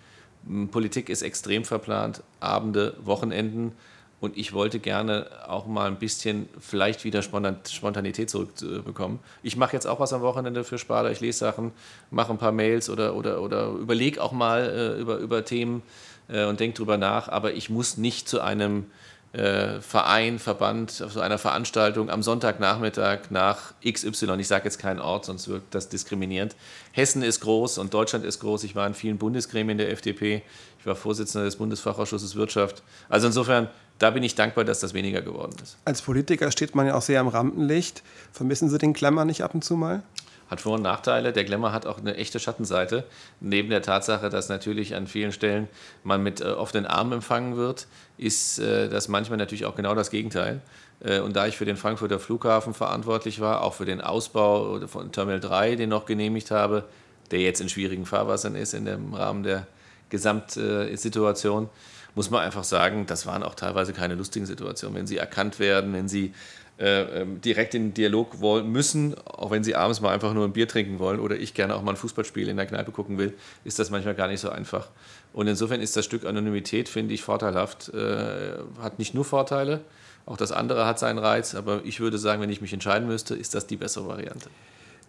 Politik 0.72 1.10
ist 1.10 1.22
extrem 1.22 1.66
verplant, 1.66 2.24
Abende, 2.40 2.96
Wochenenden. 3.04 3.74
Und 4.22 4.38
ich 4.38 4.52
wollte 4.52 4.80
gerne 4.80 5.28
auch 5.48 5.66
mal 5.66 5.88
ein 5.88 5.98
bisschen 5.98 6.50
vielleicht 6.60 7.06
wieder 7.06 7.22
Spontanität 7.22 8.30
zurückbekommen. 8.30 9.20
Ich 9.44 9.56
mache 9.56 9.74
jetzt 9.74 9.86
auch 9.86 10.02
was 10.02 10.12
am 10.12 10.22
Wochenende 10.22 10.66
für 10.66 10.78
Sparda. 10.78 11.10
Ich 11.10 11.22
lese 11.22 11.40
Sachen, 11.40 11.72
mache 12.12 12.32
ein 12.32 12.38
paar 12.38 12.52
Mails 12.52 12.90
oder, 12.90 13.16
oder, 13.16 13.42
oder 13.42 13.70
überlege 13.70 14.22
auch 14.22 14.34
mal 14.34 14.96
äh, 14.98 15.00
über, 15.00 15.18
über 15.20 15.46
Themen 15.46 15.84
äh, 16.28 16.44
und 16.46 16.60
denke 16.60 16.78
drüber 16.78 16.98
nach. 16.98 17.30
Aber 17.30 17.54
ich 17.54 17.70
muss 17.70 17.98
nicht 17.98 18.28
zu 18.28 18.42
einem 18.42 18.88
äh, 19.34 19.80
Verein, 19.82 20.40
Verband, 20.40 21.02
auf 21.06 21.14
so 21.14 21.20
einer 21.20 21.38
Veranstaltung 21.38 22.10
am 22.10 22.24
Sonntagnachmittag 22.24 23.30
nach 23.30 23.74
XY, 23.88 24.36
ich 24.40 24.48
sage 24.48 24.66
jetzt 24.66 24.80
keinen 24.80 25.00
Ort, 25.00 25.26
sonst 25.26 25.48
wirkt 25.48 25.76
das 25.76 25.90
diskriminierend. 25.90 26.56
Hessen 26.92 27.22
ist 27.22 27.42
groß 27.42 27.78
und 27.78 27.94
Deutschland 27.94 28.26
ist 28.26 28.40
groß. 28.40 28.64
Ich 28.64 28.76
war 28.76 28.88
in 28.88 28.94
vielen 28.94 29.18
Bundesgremien 29.18 29.78
der 29.78 29.92
FDP. 29.92 30.42
Ich 30.80 30.86
war 30.86 30.96
Vorsitzender 30.96 31.46
des 31.46 31.58
Bundesfachausschusses 31.58 32.36
Wirtschaft. 32.36 32.82
Also 33.08 33.28
insofern, 33.28 33.70
da 34.00 34.10
bin 34.10 34.24
ich 34.24 34.34
dankbar, 34.34 34.66
dass 34.66 34.80
das 34.80 34.94
weniger 34.94 35.22
geworden 35.22 35.56
ist. 35.62 35.78
Als 35.86 36.02
Politiker 36.02 36.52
steht 36.52 36.74
man 36.74 36.88
ja 36.88 36.96
auch 36.96 37.02
sehr 37.02 37.22
im 37.22 37.28
Rampenlicht. 37.28 38.02
Vermissen 38.32 38.70
Sie 38.70 38.78
den 38.78 38.94
Klemmer 38.94 39.26
nicht 39.26 39.44
ab 39.44 39.54
und 39.54 39.64
zu 39.64 39.76
mal? 39.76 40.02
Hat 40.50 40.62
Vor- 40.62 40.76
und 40.76 40.82
Nachteile. 40.82 41.32
Der 41.32 41.44
Glamour 41.44 41.72
hat 41.72 41.86
auch 41.86 42.00
eine 42.00 42.16
echte 42.16 42.40
Schattenseite. 42.40 43.04
Neben 43.40 43.70
der 43.70 43.82
Tatsache, 43.82 44.30
dass 44.30 44.50
natürlich 44.50 44.96
an 44.96 45.08
vielen 45.08 45.32
Stellen 45.32 45.68
man 46.04 46.24
mit 46.24 46.42
äh, 46.42 46.46
offenen 46.46 46.86
Armen 46.86 47.14
empfangen 47.14 47.56
wird, 47.56 47.88
ist 48.18 48.60
äh, 48.60 48.90
das 48.90 49.08
manchmal 49.08 49.38
natürlich 49.38 49.66
auch 49.66 49.76
genau 49.76 49.96
das 49.96 50.10
Gegenteil. 50.10 50.62
Äh, 51.02 51.20
und 51.20 51.36
da 51.36 51.48
ich 51.48 51.58
für 51.58 51.66
den 51.66 51.78
Frankfurter 51.78 52.20
Flughafen 52.20 52.74
verantwortlich 52.74 53.40
war, 53.40 53.62
auch 53.62 53.76
für 53.76 53.86
den 53.86 54.02
Ausbau 54.02 54.88
von 54.88 55.12
Terminal 55.12 55.40
3, 55.40 55.76
den 55.76 55.90
noch 55.90 56.06
genehmigt 56.06 56.52
habe, 56.52 56.86
der 57.32 57.40
jetzt 57.40 57.62
in 57.62 57.70
schwierigen 57.70 58.06
Fahrwassern 58.06 58.56
ist 58.56 58.74
in 58.74 58.86
dem 58.86 59.14
Rahmen 59.14 59.44
der 59.44 59.68
Gesamtsituation, 60.10 61.70
muss 62.16 62.32
man 62.32 62.42
einfach 62.42 62.64
sagen, 62.64 63.06
das 63.06 63.28
waren 63.28 63.44
auch 63.44 63.54
teilweise 63.54 63.94
keine 63.94 64.16
lustigen 64.16 64.48
Situationen. 64.48 64.98
Wenn 64.98 65.08
sie 65.08 65.18
erkannt 65.18 65.60
werden, 65.60 65.94
wenn 65.94 66.10
sie 66.10 66.34
äh, 66.80 67.22
ähm, 67.22 67.42
direkt 67.42 67.76
in 67.76 67.88
den 67.88 67.94
Dialog 67.94 68.40
wollen 68.40 68.72
müssen, 68.72 69.16
auch 69.26 69.52
wenn 69.52 69.64
sie 69.64 69.76
abends 69.76 70.00
mal 70.00 70.14
einfach 70.14 70.34
nur 70.34 70.46
ein 70.46 70.54
Bier 70.54 70.68
trinken 70.68 70.98
wollen 71.00 71.20
oder 71.20 71.36
ich 71.36 71.54
gerne 71.54 71.76
auch 71.76 71.82
mal 71.82 71.92
ein 71.92 71.98
Fußballspiel 71.98 72.48
in 72.48 72.56
der 72.56 72.68
Kneipe 72.68 72.92
gucken 72.92 73.18
will, 73.18 73.34
ist 73.66 73.80
das 73.80 73.90
manchmal 73.90 74.16
gar 74.16 74.28
nicht 74.28 74.40
so 74.40 74.50
einfach. 74.50 74.88
Und 75.34 75.48
insofern 75.48 75.82
ist 75.82 75.98
das 75.98 76.06
Stück 76.06 76.26
Anonymität, 76.26 76.88
finde 76.88 77.14
ich, 77.14 77.22
vorteilhaft. 77.22 77.90
Äh, 77.90 78.54
hat 78.82 78.98
nicht 78.98 79.14
nur 79.14 79.26
Vorteile, 79.26 79.82
auch 80.26 80.38
das 80.38 80.52
andere 80.52 80.86
hat 80.86 81.00
seinen 81.00 81.18
Reiz, 81.18 81.56
aber 81.56 81.82
ich 81.84 82.00
würde 82.00 82.18
sagen, 82.18 82.42
wenn 82.42 82.50
ich 82.50 82.62
mich 82.62 82.72
entscheiden 82.72 83.08
müsste, 83.08 83.36
ist 83.36 83.56
das 83.56 83.68
die 83.68 83.78
bessere 83.78 84.08
Variante. 84.08 84.50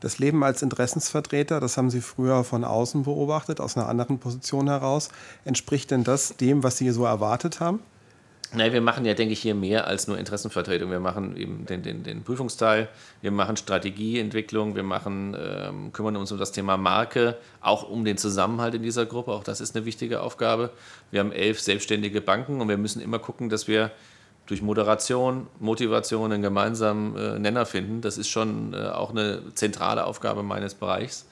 Das 0.00 0.18
Leben 0.18 0.42
als 0.42 0.62
Interessensvertreter, 0.62 1.60
das 1.60 1.76
haben 1.76 1.90
Sie 1.90 2.00
früher 2.00 2.42
von 2.42 2.64
außen 2.64 3.04
beobachtet, 3.04 3.60
aus 3.60 3.76
einer 3.76 3.86
anderen 3.86 4.18
Position 4.18 4.66
heraus. 4.66 5.10
Entspricht 5.44 5.90
denn 5.90 6.04
das 6.04 6.36
dem, 6.36 6.62
was 6.62 6.78
Sie 6.78 6.90
so 6.90 7.04
erwartet 7.04 7.60
haben? 7.60 7.80
Nein, 8.52 8.73
wir 8.73 8.80
machen 8.80 9.04
ja, 9.04 9.14
denke 9.14 9.33
ich, 9.33 9.40
hier 9.40 9.54
mehr 9.54 9.87
als 9.87 10.09
nur 10.09 10.19
Interessenvertretung. 10.19 10.90
Wir 10.90 10.99
machen 10.99 11.37
eben 11.37 11.66
den, 11.66 11.83
den, 11.83 12.02
den 12.02 12.25
Prüfungsteil, 12.25 12.88
wir 13.23 13.30
machen 13.30 13.57
Strategieentwicklung, 13.57 14.75
wir 14.75 14.83
machen, 14.83 15.37
ähm, 15.40 15.92
kümmern 15.92 16.16
uns 16.16 16.33
um 16.33 16.38
das 16.38 16.50
Thema 16.50 16.76
Marke, 16.76 17.37
auch 17.61 17.88
um 17.88 18.04
den 18.04 18.16
Zusammenhalt 18.16 18.75
in 18.75 18.83
dieser 18.83 19.07
Gruppe. 19.07 19.30
Auch 19.30 19.45
das 19.45 19.61
ist 19.61 19.76
eine 19.76 19.85
wichtige 19.85 20.21
Aufgabe. 20.21 20.71
Wir 21.12 21.21
haben 21.21 21.30
elf 21.30 21.61
selbstständige 21.61 22.21
Banken 22.21 22.61
und 22.61 22.69
wir 22.69 22.76
müssen 22.76 23.00
immer 23.00 23.21
gucken, 23.21 23.50
dass 23.50 23.69
wir 23.69 23.92
durch 24.47 24.62
Moderation, 24.62 25.47
Motivation 25.61 26.33
einen 26.33 26.42
gemeinsamen 26.42 27.16
äh, 27.16 27.38
Nenner 27.38 27.66
finden. 27.66 28.00
Das 28.00 28.19
ist 28.19 28.28
schon 28.28 28.75
äh, 28.75 28.88
auch 28.88 29.11
eine 29.11 29.42
zentrale 29.54 30.04
Aufgabe 30.07 30.42
meines 30.42 30.75
Bereichs. 30.75 31.26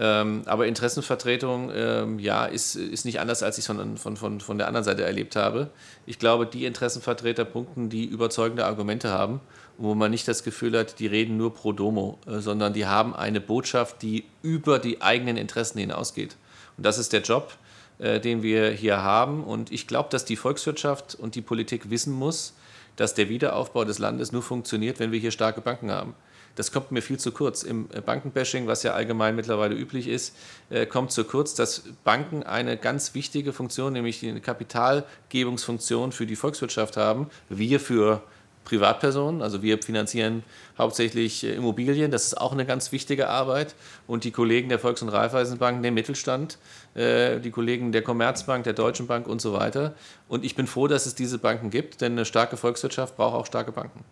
Ähm, 0.00 0.42
aber 0.46 0.66
Interessenvertretung, 0.68 1.72
ähm, 1.74 2.18
ja, 2.20 2.44
ist, 2.46 2.76
ist 2.76 3.04
nicht 3.04 3.18
anders, 3.18 3.42
als 3.42 3.58
ich 3.58 3.62
es 3.62 3.66
von, 3.66 3.96
von, 3.96 4.16
von, 4.16 4.40
von 4.40 4.56
der 4.56 4.68
anderen 4.68 4.84
Seite 4.84 5.04
erlebt 5.04 5.34
habe. 5.34 5.70
Ich 6.06 6.20
glaube, 6.20 6.46
die 6.46 6.66
Interessenvertreter 6.66 7.44
punkten, 7.44 7.88
die 7.88 8.04
überzeugende 8.04 8.64
Argumente 8.64 9.10
haben, 9.10 9.40
wo 9.76 9.96
man 9.96 10.12
nicht 10.12 10.28
das 10.28 10.44
Gefühl 10.44 10.78
hat, 10.78 11.00
die 11.00 11.08
reden 11.08 11.36
nur 11.36 11.52
pro 11.52 11.72
domo, 11.72 12.18
äh, 12.28 12.38
sondern 12.38 12.74
die 12.74 12.86
haben 12.86 13.14
eine 13.16 13.40
Botschaft, 13.40 14.02
die 14.02 14.24
über 14.40 14.78
die 14.78 15.02
eigenen 15.02 15.36
Interessen 15.36 15.80
hinausgeht. 15.80 16.36
Und 16.76 16.86
das 16.86 16.98
ist 16.98 17.12
der 17.12 17.22
Job, 17.22 17.54
äh, 17.98 18.20
den 18.20 18.42
wir 18.44 18.70
hier 18.70 19.02
haben. 19.02 19.42
Und 19.42 19.72
ich 19.72 19.88
glaube, 19.88 20.10
dass 20.10 20.24
die 20.24 20.36
Volkswirtschaft 20.36 21.16
und 21.16 21.34
die 21.34 21.42
Politik 21.42 21.90
wissen 21.90 22.12
muss, 22.12 22.54
dass 22.96 23.14
der 23.14 23.28
Wiederaufbau 23.28 23.84
des 23.84 23.98
Landes 23.98 24.32
nur 24.32 24.42
funktioniert, 24.42 24.98
wenn 24.98 25.12
wir 25.12 25.18
hier 25.18 25.30
starke 25.30 25.60
Banken 25.60 25.90
haben. 25.90 26.14
das 26.56 26.72
kommt 26.72 26.90
mir 26.90 27.02
viel 27.02 27.18
zu 27.18 27.30
kurz. 27.30 27.62
Im 27.62 27.86
Bankenbashing, 27.86 28.66
was 28.66 28.82
ja 28.82 28.92
allgemein 28.92 29.36
mittlerweile 29.36 29.76
üblich 29.76 30.08
ist, 30.08 30.34
äh, 30.70 30.86
kommt 30.86 31.12
zu 31.12 31.22
kurz, 31.22 31.54
dass 31.54 31.84
Banken 32.02 32.42
eine 32.42 32.76
ganz 32.76 33.14
wichtige 33.14 33.52
Funktion, 33.52 33.92
nämlich 33.92 34.26
eine 34.26 34.40
Kapitalgebungsfunktion 34.40 36.10
für 36.10 36.26
die 36.26 36.34
Volkswirtschaft 36.34 36.96
haben. 36.96 37.30
Wir 37.48 37.78
für 37.78 38.22
Privatpersonen, 38.68 39.40
also 39.40 39.62
wir 39.62 39.82
finanzieren 39.82 40.42
hauptsächlich 40.76 41.42
äh, 41.42 41.54
Immobilien, 41.54 42.10
das 42.10 42.26
ist 42.26 42.38
auch 42.38 42.52
eine 42.52 42.66
ganz 42.66 42.92
wichtige 42.92 43.28
Arbeit. 43.28 43.74
Und 44.06 44.24
die 44.24 44.30
Kollegen 44.30 44.68
der 44.68 44.78
Volks- 44.78 45.00
und 45.00 45.08
Raiffeisenbank, 45.08 45.82
der 45.82 45.90
Mittelstand, 45.90 46.58
äh, 46.94 47.40
die 47.40 47.50
Kollegen 47.50 47.92
der 47.92 48.02
Commerzbank, 48.02 48.64
der 48.64 48.74
Deutschen 48.74 49.06
Bank 49.06 49.26
und 49.26 49.40
so 49.40 49.54
weiter. 49.54 49.94
Und 50.28 50.44
ich 50.44 50.54
bin 50.54 50.66
froh, 50.66 50.86
dass 50.86 51.06
es 51.06 51.14
diese 51.14 51.38
Banken 51.38 51.70
gibt, 51.70 52.02
denn 52.02 52.12
eine 52.12 52.26
starke 52.26 52.58
Volkswirtschaft 52.58 53.16
braucht 53.16 53.34
auch 53.34 53.46
starke 53.46 53.72
Banken. 53.72 54.04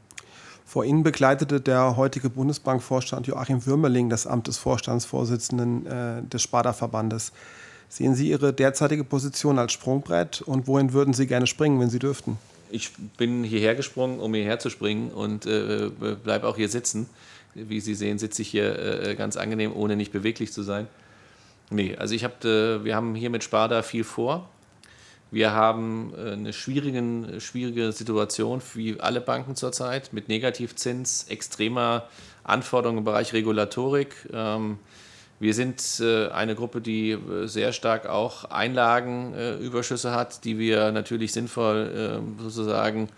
Vor 0.65 0.85
Ihnen 0.85 1.03
begleitete 1.03 1.61
der 1.61 1.97
heutige 1.97 2.31
Bundesbankvorstand 2.31 3.27
Joachim 3.27 3.67
Würmerling 3.67 4.09
das 4.09 4.27
Amt 4.27 4.49
des 4.49 4.57
Vorstandsvorsitzenden 4.57 5.87
äh, 5.87 6.23
des 6.23 6.43
Sparda-Verbandes. 6.43 7.33
Sehen 7.89 8.15
Sie 8.15 8.31
Ihre 8.31 8.53
derzeitige 8.53 9.05
Position 9.05 9.59
als 9.59 9.73
Sprungbrett 9.73 10.43
und 10.43 10.67
wohin 10.67 10.93
würden 10.93 11.15
Sie 11.15 11.27
gerne 11.27 11.47
springen, 11.47 11.79
wenn 11.79 11.91
Sie 11.91 12.01
dürften? 12.01 12.39
Ich 12.71 12.93
bin 13.17 13.45
hierher 13.45 13.75
gesprungen, 13.75 14.21
um 14.21 14.35
hierher 14.35 14.59
zu 14.59 14.71
springen 14.71 15.11
und 15.11 15.47
äh, 15.47 15.91
bleibe 16.23 16.47
auch 16.47 16.57
hier 16.57 16.69
sitzen. 16.69 17.09
Wie 17.55 17.81
Sie 17.81 17.95
sehen, 17.95 18.19
sitze 18.19 18.43
ich 18.43 18.49
hier 18.49 18.79
äh, 18.79 19.15
ganz 19.15 19.37
angenehm, 19.37 19.75
ohne 19.75 19.97
nicht 19.97 20.13
beweglich 20.13 20.53
zu 20.53 20.63
sein. 20.63 20.89
Nee, 21.71 21.97
also 21.97 22.15
ich 22.15 22.23
hab, 22.23 22.45
äh, 22.45 22.85
wir 22.85 22.95
haben 22.95 23.15
hier 23.15 23.31
mit 23.31 23.43
Sparda 23.43 23.83
viel 23.83 24.05
vor. 24.05 24.49
Wir 25.31 25.53
haben 25.53 26.13
äh, 26.17 26.33
eine 26.33 26.53
schwierige, 26.53 27.41
schwierige 27.41 27.93
Situation 27.93 28.63
wie 28.75 29.01
alle 29.01 29.21
Banken 29.21 29.57
zurzeit 29.57 30.13
mit 30.13 30.29
Negativzins, 30.29 31.25
extremer 31.29 32.09
Anforderungen 32.45 32.99
im 32.99 33.05
Bereich 33.05 33.33
Regulatorik. 33.33 34.15
Ähm, 34.33 34.79
wir 35.39 35.55
sind 35.55 36.01
äh, 36.01 36.29
eine 36.29 36.55
Gruppe, 36.55 36.81
die 36.81 37.11
äh, 37.11 37.47
sehr 37.47 37.73
stark 37.73 38.07
auch 38.07 38.45
Einlagenüberschüsse 38.45 40.13
hat, 40.13 40.45
die 40.45 40.59
wir 40.59 40.93
natürlich 40.93 41.33
sinnvoll 41.33 42.23
sozusagen 42.39 43.09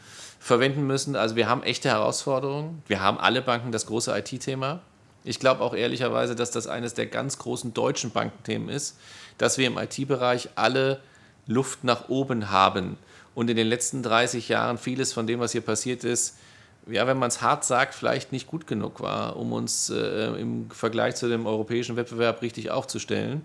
verwenden 0.41 0.87
müssen. 0.87 1.17
Also 1.17 1.37
wir 1.37 1.49
haben 1.49 1.63
echte 1.63 1.89
Herausforderungen. 1.89 2.83
Wir 2.87 3.01
haben 3.01 3.19
alle 3.19 3.43
Banken 3.43 3.73
das 3.73 3.87
große 3.87 4.17
IT-Thema. 4.17 4.81
Ich 5.25 5.41
glaube 5.41 5.63
auch 5.63 5.75
ehrlicherweise, 5.75 6.35
dass 6.35 6.51
das 6.51 6.67
eines 6.67 6.95
der 6.95 7.07
ganz 7.07 7.39
großen 7.39 7.75
deutschen 7.75 8.11
Bankenthemen 8.11 8.69
ist, 8.69 8.97
dass 9.37 9.59
wir 9.59 9.67
im 9.67 9.77
IT-Bereich 9.77 10.51
alle 10.55 11.01
Luft 11.47 11.85
nach 11.85 12.09
oben 12.09 12.51
haben. 12.51 12.97
Und 13.35 13.51
in 13.51 13.57
den 13.57 13.67
letzten 13.67 14.03
30 14.03 14.49
Jahren 14.49 14.79
vieles 14.79 15.13
von 15.13 15.27
dem, 15.27 15.41
was 15.41 15.53
hier 15.53 15.61
passiert 15.61 16.05
ist, 16.05 16.37
ja, 16.91 17.07
wenn 17.07 17.19
man 17.19 17.29
es 17.29 17.43
hart 17.43 17.65
sagt, 17.65 17.95
vielleicht 17.95 18.33
nicht 18.33 18.47
gut 18.47 18.67
genug 18.67 19.01
war, 19.01 19.37
um 19.37 19.53
uns 19.53 19.91
äh, 19.91 20.41
im 20.41 20.71
Vergleich 20.71 21.17
zu 21.17 21.29
dem 21.29 21.47
europäischen 21.47 21.97
Wettbewerb 21.97 22.43
richtig 22.43 22.71
aufzustellen. 22.71 23.45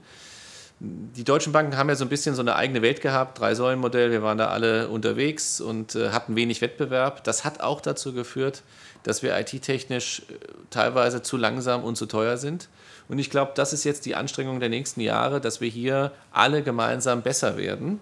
Die 0.79 1.23
deutschen 1.23 1.53
Banken 1.53 1.77
haben 1.77 1.87
ja 1.87 1.95
so 1.95 2.03
ein 2.03 2.09
bisschen 2.09 2.35
so 2.35 2.41
eine 2.41 2.55
eigene 2.55 2.81
Welt 2.81 2.99
gehabt, 2.99 3.39
Drei-Säulen-Modell, 3.39 4.11
wir 4.11 4.21
waren 4.21 4.37
da 4.37 4.47
alle 4.47 4.89
unterwegs 4.89 5.61
und 5.61 5.95
äh, 5.95 6.09
hatten 6.09 6.35
wenig 6.35 6.61
Wettbewerb. 6.61 7.23
Das 7.23 7.45
hat 7.45 7.61
auch 7.61 7.79
dazu 7.79 8.13
geführt, 8.13 8.63
dass 9.03 9.23
wir 9.23 9.37
IT-technisch 9.37 10.23
äh, 10.29 10.33
teilweise 10.71 11.21
zu 11.21 11.37
langsam 11.37 11.83
und 11.83 11.95
zu 11.95 12.05
teuer 12.05 12.37
sind. 12.37 12.69
Und 13.07 13.19
ich 13.19 13.29
glaube, 13.29 13.51
das 13.55 13.73
ist 13.73 13.83
jetzt 13.83 14.05
die 14.05 14.15
Anstrengung 14.15 14.59
der 14.59 14.69
nächsten 14.69 15.01
Jahre, 15.01 15.39
dass 15.39 15.61
wir 15.61 15.69
hier 15.69 16.11
alle 16.31 16.63
gemeinsam 16.63 17.21
besser 17.21 17.57
werden. 17.57 17.99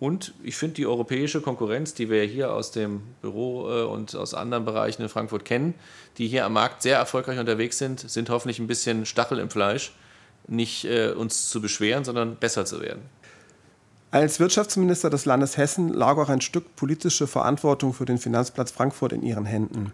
Und 0.00 0.34
ich 0.42 0.56
finde 0.56 0.74
die 0.74 0.86
europäische 0.86 1.40
Konkurrenz, 1.40 1.94
die 1.94 2.10
wir 2.10 2.24
hier 2.24 2.52
aus 2.52 2.72
dem 2.72 3.02
Büro 3.22 3.70
äh, 3.70 3.82
und 3.84 4.14
aus 4.16 4.34
anderen 4.34 4.64
Bereichen 4.64 5.02
in 5.02 5.08
Frankfurt 5.08 5.44
kennen, 5.44 5.74
die 6.18 6.26
hier 6.26 6.44
am 6.44 6.54
Markt 6.54 6.82
sehr 6.82 6.98
erfolgreich 6.98 7.38
unterwegs 7.38 7.78
sind, 7.78 8.00
sind 8.00 8.28
hoffentlich 8.28 8.58
ein 8.58 8.66
bisschen 8.66 9.06
Stachel 9.06 9.38
im 9.38 9.50
Fleisch, 9.50 9.92
nicht 10.48 10.84
äh, 10.84 11.10
uns 11.10 11.48
zu 11.48 11.60
beschweren, 11.60 12.04
sondern 12.04 12.36
besser 12.36 12.64
zu 12.64 12.80
werden. 12.80 13.02
Als 14.10 14.38
Wirtschaftsminister 14.38 15.10
des 15.10 15.24
Landes 15.24 15.56
Hessen 15.56 15.88
lag 15.88 16.18
auch 16.18 16.28
ein 16.28 16.40
Stück 16.40 16.76
politische 16.76 17.26
Verantwortung 17.26 17.92
für 17.92 18.04
den 18.04 18.18
Finanzplatz 18.18 18.70
Frankfurt 18.70 19.12
in 19.12 19.22
Ihren 19.22 19.44
Händen. 19.44 19.92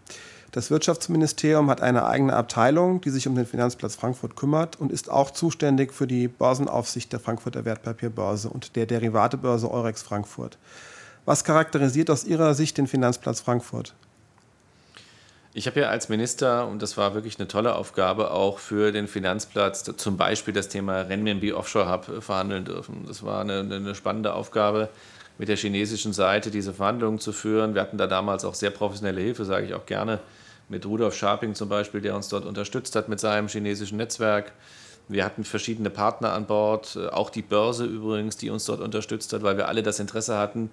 Das 0.53 0.69
Wirtschaftsministerium 0.69 1.71
hat 1.71 1.81
eine 1.81 2.07
eigene 2.07 2.35
Abteilung, 2.35 3.01
die 3.01 3.11
sich 3.11 3.29
um 3.29 3.37
den 3.37 3.47
Finanzplatz 3.47 3.95
Frankfurt 3.95 4.35
kümmert 4.35 4.81
und 4.81 4.91
ist 4.91 5.09
auch 5.09 5.31
zuständig 5.31 5.93
für 5.93 6.09
die 6.09 6.27
Börsenaufsicht 6.27 7.13
der 7.13 7.21
Frankfurter 7.21 7.65
Wertpapierbörse 7.65 8.49
und 8.49 8.75
der 8.75 8.87
Derivatebörse 8.87 9.71
Eurex 9.71 10.03
Frankfurt. 10.03 10.59
Was 11.25 11.45
charakterisiert 11.45 12.11
aus 12.11 12.25
Ihrer 12.25 12.55
Sicht 12.55 12.79
den 12.79 12.89
Finanzplatz 12.89 13.41
Frankfurt? 13.41 13.95
Ich 15.53 15.69
habe 15.69 15.81
ja 15.81 15.89
als 15.89 16.09
Minister, 16.09 16.67
und 16.67 16.83
das 16.83 16.97
war 16.97 17.15
wirklich 17.15 17.39
eine 17.39 17.47
tolle 17.47 17.77
Aufgabe, 17.77 18.33
auch 18.33 18.59
für 18.59 18.91
den 18.91 19.07
Finanzplatz 19.07 19.85
zum 19.97 20.17
Beispiel 20.17 20.55
das 20.55 20.69
Thema 20.69 21.03
Renminbi 21.03 21.53
Offshore 21.53 21.91
Hub 21.91 22.23
verhandeln 22.23 22.65
dürfen. 22.65 23.05
Das 23.07 23.25
war 23.25 23.41
eine, 23.43 23.61
eine 23.61 23.95
spannende 23.95 24.35
Aufgabe, 24.35 24.89
mit 25.41 25.49
der 25.49 25.57
chinesischen 25.57 26.13
Seite 26.13 26.51
diese 26.51 26.75
Verhandlungen 26.75 27.19
zu 27.19 27.33
führen. 27.33 27.75
Wir 27.75 27.81
hatten 27.81 27.97
da 27.97 28.07
damals 28.07 28.45
auch 28.45 28.55
sehr 28.55 28.69
professionelle 28.69 29.23
Hilfe, 29.23 29.47
sage 29.47 29.65
ich 29.65 29.73
auch 29.73 29.87
gerne, 29.87 30.21
mit 30.69 30.85
Rudolf 30.85 31.17
Scharping 31.17 31.55
zum 31.55 31.71
Beispiel, 31.71 32.03
der 32.03 32.15
uns 32.15 32.29
dort 32.29 32.45
unterstützt 32.45 32.95
hat 32.95 33.09
mit 33.09 33.21
seinem 33.21 33.49
chinesischen 33.49 33.97
Netzwerk. 33.97 34.53
Wir 35.09 35.25
hatten 35.25 35.45
verschiedene 35.45 35.89
Partner 35.89 36.35
an 36.35 36.45
Bord, 36.45 36.95
äh, 36.95 37.09
auch 37.09 37.31
die 37.31 37.41
Börse 37.41 37.87
übrigens, 37.87 38.37
die 38.37 38.51
uns 38.51 38.67
dort 38.67 38.83
unterstützt 38.83 39.33
hat, 39.33 39.43
weil 39.43 39.57
wir 39.57 39.67
alle 39.67 39.83
das 39.83 39.99
Interesse 39.99 40.37
hatten, 40.37 40.71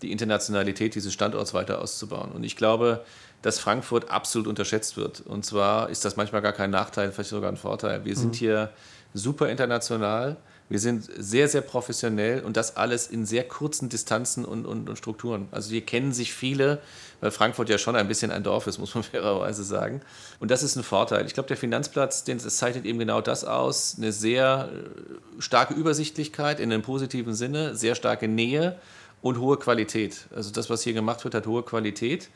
die 0.00 0.10
Internationalität 0.10 0.94
dieses 0.94 1.12
Standorts 1.12 1.52
weiter 1.52 1.82
auszubauen. 1.82 2.32
Und 2.32 2.42
ich 2.42 2.56
glaube, 2.56 3.04
dass 3.42 3.58
Frankfurt 3.58 4.10
absolut 4.10 4.48
unterschätzt 4.48 4.96
wird. 4.96 5.20
Und 5.20 5.44
zwar 5.44 5.90
ist 5.90 6.06
das 6.06 6.16
manchmal 6.16 6.40
gar 6.40 6.54
kein 6.54 6.70
Nachteil, 6.70 7.12
vielleicht 7.12 7.28
sogar 7.28 7.52
ein 7.52 7.58
Vorteil. 7.58 8.06
Wir 8.06 8.16
sind 8.16 8.30
mhm. 8.30 8.38
hier 8.38 8.70
super 9.12 9.50
international. 9.50 10.38
Wir 10.68 10.80
sind 10.80 11.08
sehr, 11.16 11.48
sehr 11.48 11.60
professionell 11.60 12.42
und 12.42 12.56
das 12.56 12.76
alles 12.76 13.06
in 13.06 13.24
sehr 13.24 13.44
kurzen 13.44 13.88
Distanzen 13.88 14.44
und, 14.44 14.66
und, 14.66 14.88
und, 14.88 14.96
Strukturen. 14.96 15.46
Also 15.52 15.70
hier 15.70 15.82
kennen 15.82 16.12
sich 16.12 16.32
viele, 16.32 16.80
weil 17.20 17.30
Frankfurt 17.30 17.68
ja 17.68 17.78
schon 17.78 17.94
ein 17.94 18.08
bisschen 18.08 18.32
ein 18.32 18.42
Dorf 18.42 18.66
ist, 18.66 18.78
muss 18.80 18.94
man 18.94 19.04
fairerweise 19.04 19.62
sagen. 19.62 20.00
Und 20.40 20.50
das 20.50 20.64
ist 20.64 20.74
ein 20.74 20.82
Vorteil. 20.82 21.24
Ich 21.26 21.34
glaube, 21.34 21.46
der 21.48 21.56
Finanzplatz, 21.56 22.24
den, 22.24 22.38
das 22.38 22.56
zeichnet 22.56 22.84
eben 22.84 22.98
genau 22.98 23.20
das 23.20 23.44
aus. 23.44 23.94
Eine 23.96 24.10
sehr 24.10 24.70
äh, 24.72 25.40
starke 25.40 25.74
Übersichtlichkeit 25.74 26.58
in 26.58 26.72
einem 26.72 26.82
positiven 26.82 27.34
Sinne, 27.34 27.76
sehr 27.76 27.94
starke 27.94 28.26
Nähe 28.26 28.76
und 29.22 29.38
hohe 29.38 29.58
Qualität. 29.58 30.26
Also 30.34 30.50
das, 30.50 30.68
was 30.68 30.82
hier 30.82 30.94
gemacht 30.94 31.22
wird, 31.22 31.34
hat 31.34 31.46
hohe 31.46 31.62
Qualität, 31.62 32.28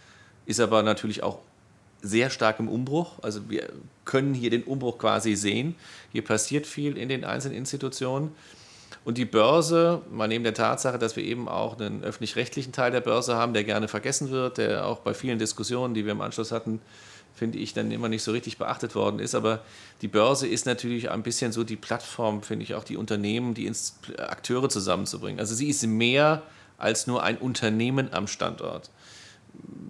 ist 0.47 0.61
aber 0.61 0.83
natürlich 0.85 1.25
auch 1.25 1.41
sehr 2.03 2.31
stark 2.31 2.59
im 2.61 2.69
Umbruch. 2.69 3.19
Also 3.23 3.49
wir 3.51 3.69
können 4.05 4.35
hier 4.35 4.51
den 4.51 4.65
Umbruch 4.65 4.99
quasi 4.99 5.35
sehen. 5.35 5.75
Hier 6.13 6.25
passiert 6.25 6.67
viel 6.67 6.97
in 6.97 7.09
den 7.09 7.25
einzelnen 7.25 7.57
Institutionen. 7.57 8.33
Und 9.05 9.17
die 9.17 9.25
Börse, 9.25 10.03
mal 10.11 10.29
neben 10.29 10.45
der 10.45 10.55
Tatsache, 10.55 10.99
dass 10.99 11.17
wir 11.17 11.25
eben 11.25 11.49
auch 11.49 11.79
einen 11.81 12.05
öffentlich-rechtlichen 12.05 12.73
Teil 12.73 12.91
der 12.91 13.01
Börse 13.01 13.35
haben, 13.35 13.55
der 13.55 13.65
gerne 13.65 13.89
vergessen 13.89 14.31
wird, 14.31 14.59
der 14.59 14.87
auch 14.87 14.99
bei 14.99 15.15
vielen 15.15 15.39
Diskussionen, 15.39 15.95
die 15.95 16.05
wir 16.05 16.13
im 16.13 16.21
Anschluss 16.21 16.53
hatten, 16.53 16.81
finde 17.35 17.59
ich, 17.59 17.73
dann 17.73 17.91
immer 17.91 18.11
nicht 18.11 18.23
so 18.23 18.33
richtig 18.33 18.59
beachtet 18.59 18.95
worden 18.95 19.19
ist. 19.19 19.35
Aber 19.35 19.61
die 20.03 20.09
Börse 20.09 20.47
ist 20.47 20.67
natürlich 20.67 21.11
ein 21.11 21.23
bisschen 21.23 21.53
so 21.53 21.65
die 21.65 21.77
Plattform, 21.77 22.43
finde 22.43 22.65
ich, 22.65 22.75
auch 22.75 22.85
die 22.85 22.99
Unternehmen, 22.99 23.55
die 23.55 23.73
Akteure 24.19 24.69
zusammenzubringen. 24.69 25.41
Also 25.41 25.55
sie 25.55 25.69
ist 25.69 25.87
mehr 25.87 26.43
als 26.77 27.07
nur 27.07 27.23
ein 27.23 27.39
Unternehmen 27.39 28.13
am 28.13 28.27
Standort 28.27 28.91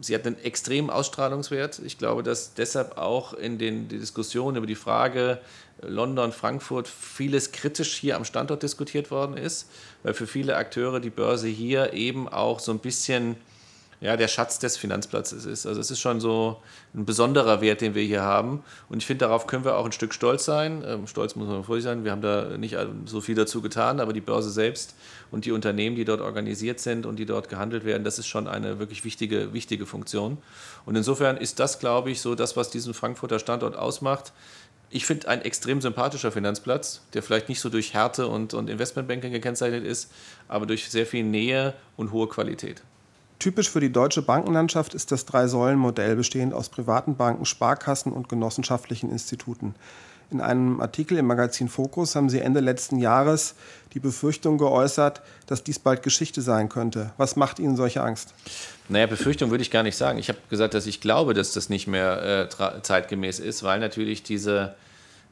sie 0.01 0.15
hat 0.15 0.27
einen 0.27 0.39
extremen 0.43 0.91
Ausstrahlungswert. 0.91 1.81
Ich 1.85 1.99
glaube, 1.99 2.23
dass 2.23 2.55
deshalb 2.55 2.99
auch 2.99 3.35
in 3.35 3.59
den 3.59 3.89
Diskussionen 3.89 4.57
über 4.57 4.67
die 4.67 4.75
Frage 4.75 5.39
London, 5.83 6.33
Frankfurt 6.33 6.89
vieles 6.89 7.53
kritisch 7.53 7.95
hier 7.95 8.17
am 8.17 8.25
Standort 8.25 8.63
diskutiert 8.63 9.11
worden 9.11 9.37
ist, 9.37 9.69
weil 10.03 10.15
für 10.15 10.27
viele 10.27 10.57
Akteure 10.57 11.01
die 11.01 11.11
Börse 11.11 11.49
hier 11.49 11.93
eben 11.93 12.29
auch 12.29 12.61
so 12.61 12.73
ein 12.73 12.79
bisschen 12.79 13.37
ja, 14.01 14.17
der 14.17 14.29
Schatz 14.29 14.59
des 14.59 14.79
Finanzplatzes 14.79 15.45
ist. 15.45 15.67
Also 15.67 15.79
es 15.81 15.91
ist 15.91 16.01
schon 16.01 16.21
so 16.21 16.63
ein 16.95 17.05
besonderer 17.05 17.61
Wert, 17.61 17.83
den 17.83 17.95
wir 17.95 18.03
hier 18.03 18.23
haben. 18.23 18.65
Und 18.89 18.99
ich 18.99 19.07
finde, 19.07 19.27
darauf 19.27 19.47
können 19.47 19.65
wir 19.65 19.77
auch 19.77 19.85
ein 19.85 19.93
Stück 19.93 20.15
stolz 20.15 20.47
sein. 20.47 20.83
Ähm, 20.87 21.07
stolz 21.07 21.37
muss 21.37 21.49
man 21.49 21.65
vorsichtig 21.65 21.91
sein. 21.91 22.05
Wir 22.05 22.13
haben 22.13 22.23
da 22.23 22.57
nicht 22.57 22.79
so 23.05 23.21
viel 23.21 23.35
dazu 23.35 23.61
getan, 23.61 24.01
aber 24.01 24.15
die 24.15 24.23
Börse 24.23 24.51
selbst 24.51 24.95
und 25.31 25.45
die 25.45 25.53
Unternehmen, 25.53 25.97
die 25.97 26.05
dort 26.05 26.21
organisiert 26.21 26.81
sind 26.81 27.07
und 27.07 27.17
die 27.17 27.27
dort 27.27 27.49
gehandelt 27.49 27.85
werden, 27.85 28.05
das 28.05 28.19
ist 28.19 28.27
schon 28.27 28.49
eine 28.49 28.79
wirklich 28.79 29.05
wichtige, 29.05 29.53
wichtige 29.53 29.87
Funktion. 29.87 30.39
Und 30.87 30.97
insofern 30.97 31.37
ist 31.37 31.61
das, 31.61 31.79
glaube 31.79 32.11
ich, 32.11 32.21
so 32.21 32.35
das, 32.35 32.57
was 32.57 32.71
diesen 32.71 32.95
Frankfurter 32.95 33.39
Standort 33.39 33.77
ausmacht. 33.77 34.33
Ich 34.91 35.07
finde 35.07 35.29
ein 35.29 35.43
extrem 35.43 35.81
sympathischer 35.81 36.33
Finanzplatz, 36.33 37.03
der 37.15 37.23
vielleicht 37.23 37.49
nicht 37.49 37.61
so 37.61 37.69
durch 37.69 37.95
Härte 37.95 38.27
und, 38.27 38.55
und 38.55 38.69
Investmentbanking 38.69 39.33
gekennzeichnet 39.33 39.85
ist, 39.85 40.11
aber 40.49 40.67
durch 40.67 40.91
sehr 40.91 41.07
viel 41.07 41.23
Nähe 41.23 41.75
und 41.97 42.11
hohe 42.11 42.29
Qualität. 42.29 42.83
Typisch 43.39 43.71
für 43.71 43.81
die 43.81 43.91
deutsche 43.91 44.21
Bankenlandschaft 44.21 44.93
ist 44.93 45.13
das 45.13 45.25
Drei-Säulen-Modell, 45.25 46.15
bestehend 46.15 46.53
aus 46.53 46.69
privaten 46.69 47.17
Banken, 47.17 47.47
Sparkassen 47.47 48.13
und 48.13 48.29
genossenschaftlichen 48.29 49.11
Instituten. 49.11 49.75
In 50.31 50.41
einem 50.41 50.81
Artikel 50.81 51.19
im 51.19 51.27
Magazin 51.27 51.69
Focus 51.69 52.15
haben 52.15 52.31
Sie 52.31 52.41
Ende 52.41 52.61
letzten 52.61 52.99
Jahres 52.99 53.57
die 53.95 53.99
Befürchtung 53.99 54.59
geäußert, 54.59 55.23
dass 55.47 55.65
dies 55.65 55.81
bald 55.81 56.05
Geschichte 56.05 56.41
sein 56.41 56.69
könnte. 56.69 57.13
Was 57.17 57.35
macht 57.35 57.59
Ihnen 57.59 57.75
solche 57.75 58.03
Angst? 58.03 58.33
Naja, 58.89 59.07
Befürchtung 59.07 59.51
würde 59.51 59.63
ich 59.63 59.73
gar 59.73 59.83
nicht 59.83 59.97
sagen. 59.97 60.19
Ich 60.19 60.29
habe 60.29 60.39
gesagt, 60.49 60.75
dass 60.75 60.87
ich 60.87 61.01
glaube, 61.01 61.35
dass 61.35 61.53
das 61.53 61.69
nicht 61.69 61.89
mehr 61.89 62.49
äh, 62.49 62.83
zeitgemäß 62.83 63.41
ist, 63.41 63.65
weil 63.65 63.81
natürlich 63.81 64.23
diese 64.23 64.77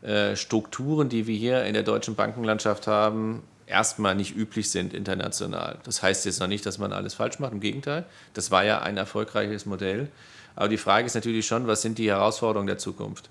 äh, 0.02 0.35
Strukturen, 0.35 1.09
die 1.09 1.28
wir 1.28 1.37
hier 1.37 1.64
in 1.64 1.75
der 1.75 1.85
deutschen 1.85 2.17
Bankenlandschaft 2.17 2.88
haben, 2.88 3.45
erstmal 3.69 4.17
nicht 4.17 4.37
üblich 4.37 4.71
sind 4.71 4.95
international. 4.95 5.78
Das 5.85 6.02
heißt 6.02 6.25
jetzt 6.25 6.40
noch 6.40 6.49
nicht, 6.49 6.67
dass 6.67 6.78
man 6.78 6.93
alles 6.93 7.14
falsch 7.14 7.38
macht, 7.38 7.52
im 7.52 7.61
Gegenteil. 7.61 8.05
Das 8.35 8.50
war 8.50 8.64
ja 8.64 8.81
ein 8.81 8.97
erfolgreiches 8.97 9.64
Modell. 9.67 10.09
Aber 10.57 10.69
die 10.69 10.76
Frage 10.76 11.07
ist 11.07 11.14
natürlich 11.14 11.47
schon, 11.47 11.69
was 11.69 11.83
sind 11.83 11.99
die 11.99 12.09
Herausforderungen 12.09 12.67
der 12.67 12.78
Zukunft? 12.78 13.31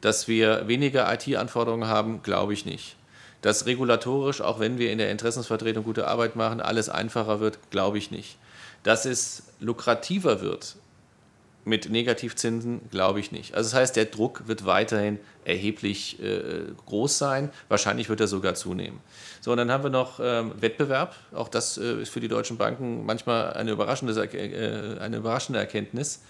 Dass 0.00 0.28
wir 0.28 0.68
weniger 0.68 1.12
IT-Anforderungen 1.12 1.88
haben, 1.88 2.22
glaube 2.22 2.52
ich 2.52 2.66
nicht. 2.66 2.96
Dass 3.42 3.66
regulatorisch, 3.66 4.40
auch 4.40 4.60
wenn 4.60 4.78
wir 4.78 4.90
in 4.90 4.98
der 4.98 5.10
Interessensvertretung 5.10 5.84
gute 5.84 6.06
Arbeit 6.06 6.36
machen, 6.36 6.60
alles 6.60 6.88
einfacher 6.88 7.40
wird, 7.40 7.58
glaube 7.70 7.98
ich 7.98 8.10
nicht. 8.10 8.36
Dass 8.82 9.04
es 9.04 9.44
lukrativer 9.60 10.40
wird 10.40 10.76
mit 11.66 11.90
Negativzinsen, 11.90 12.80
glaube 12.92 13.18
ich 13.18 13.32
nicht. 13.32 13.54
Also 13.54 13.70
das 13.70 13.80
heißt, 13.80 13.96
der 13.96 14.04
Druck 14.04 14.46
wird 14.46 14.66
weiterhin 14.66 15.18
erheblich 15.44 16.22
äh, 16.22 16.62
groß 16.86 17.18
sein. 17.18 17.50
Wahrscheinlich 17.68 18.08
wird 18.08 18.20
er 18.20 18.28
sogar 18.28 18.54
zunehmen. 18.54 19.00
So, 19.40 19.50
und 19.50 19.56
dann 19.58 19.72
haben 19.72 19.82
wir 19.82 19.90
noch 19.90 20.20
ähm, 20.22 20.52
Wettbewerb. 20.60 21.16
Auch 21.34 21.48
das 21.48 21.76
äh, 21.76 22.02
ist 22.02 22.10
für 22.10 22.20
die 22.20 22.28
deutschen 22.28 22.56
Banken 22.56 23.04
manchmal 23.04 23.52
eine 23.54 23.72
überraschende, 23.72 24.14
äh, 24.14 25.00
eine 25.00 25.16
überraschende 25.16 25.58
Erkenntnis. 25.58 26.20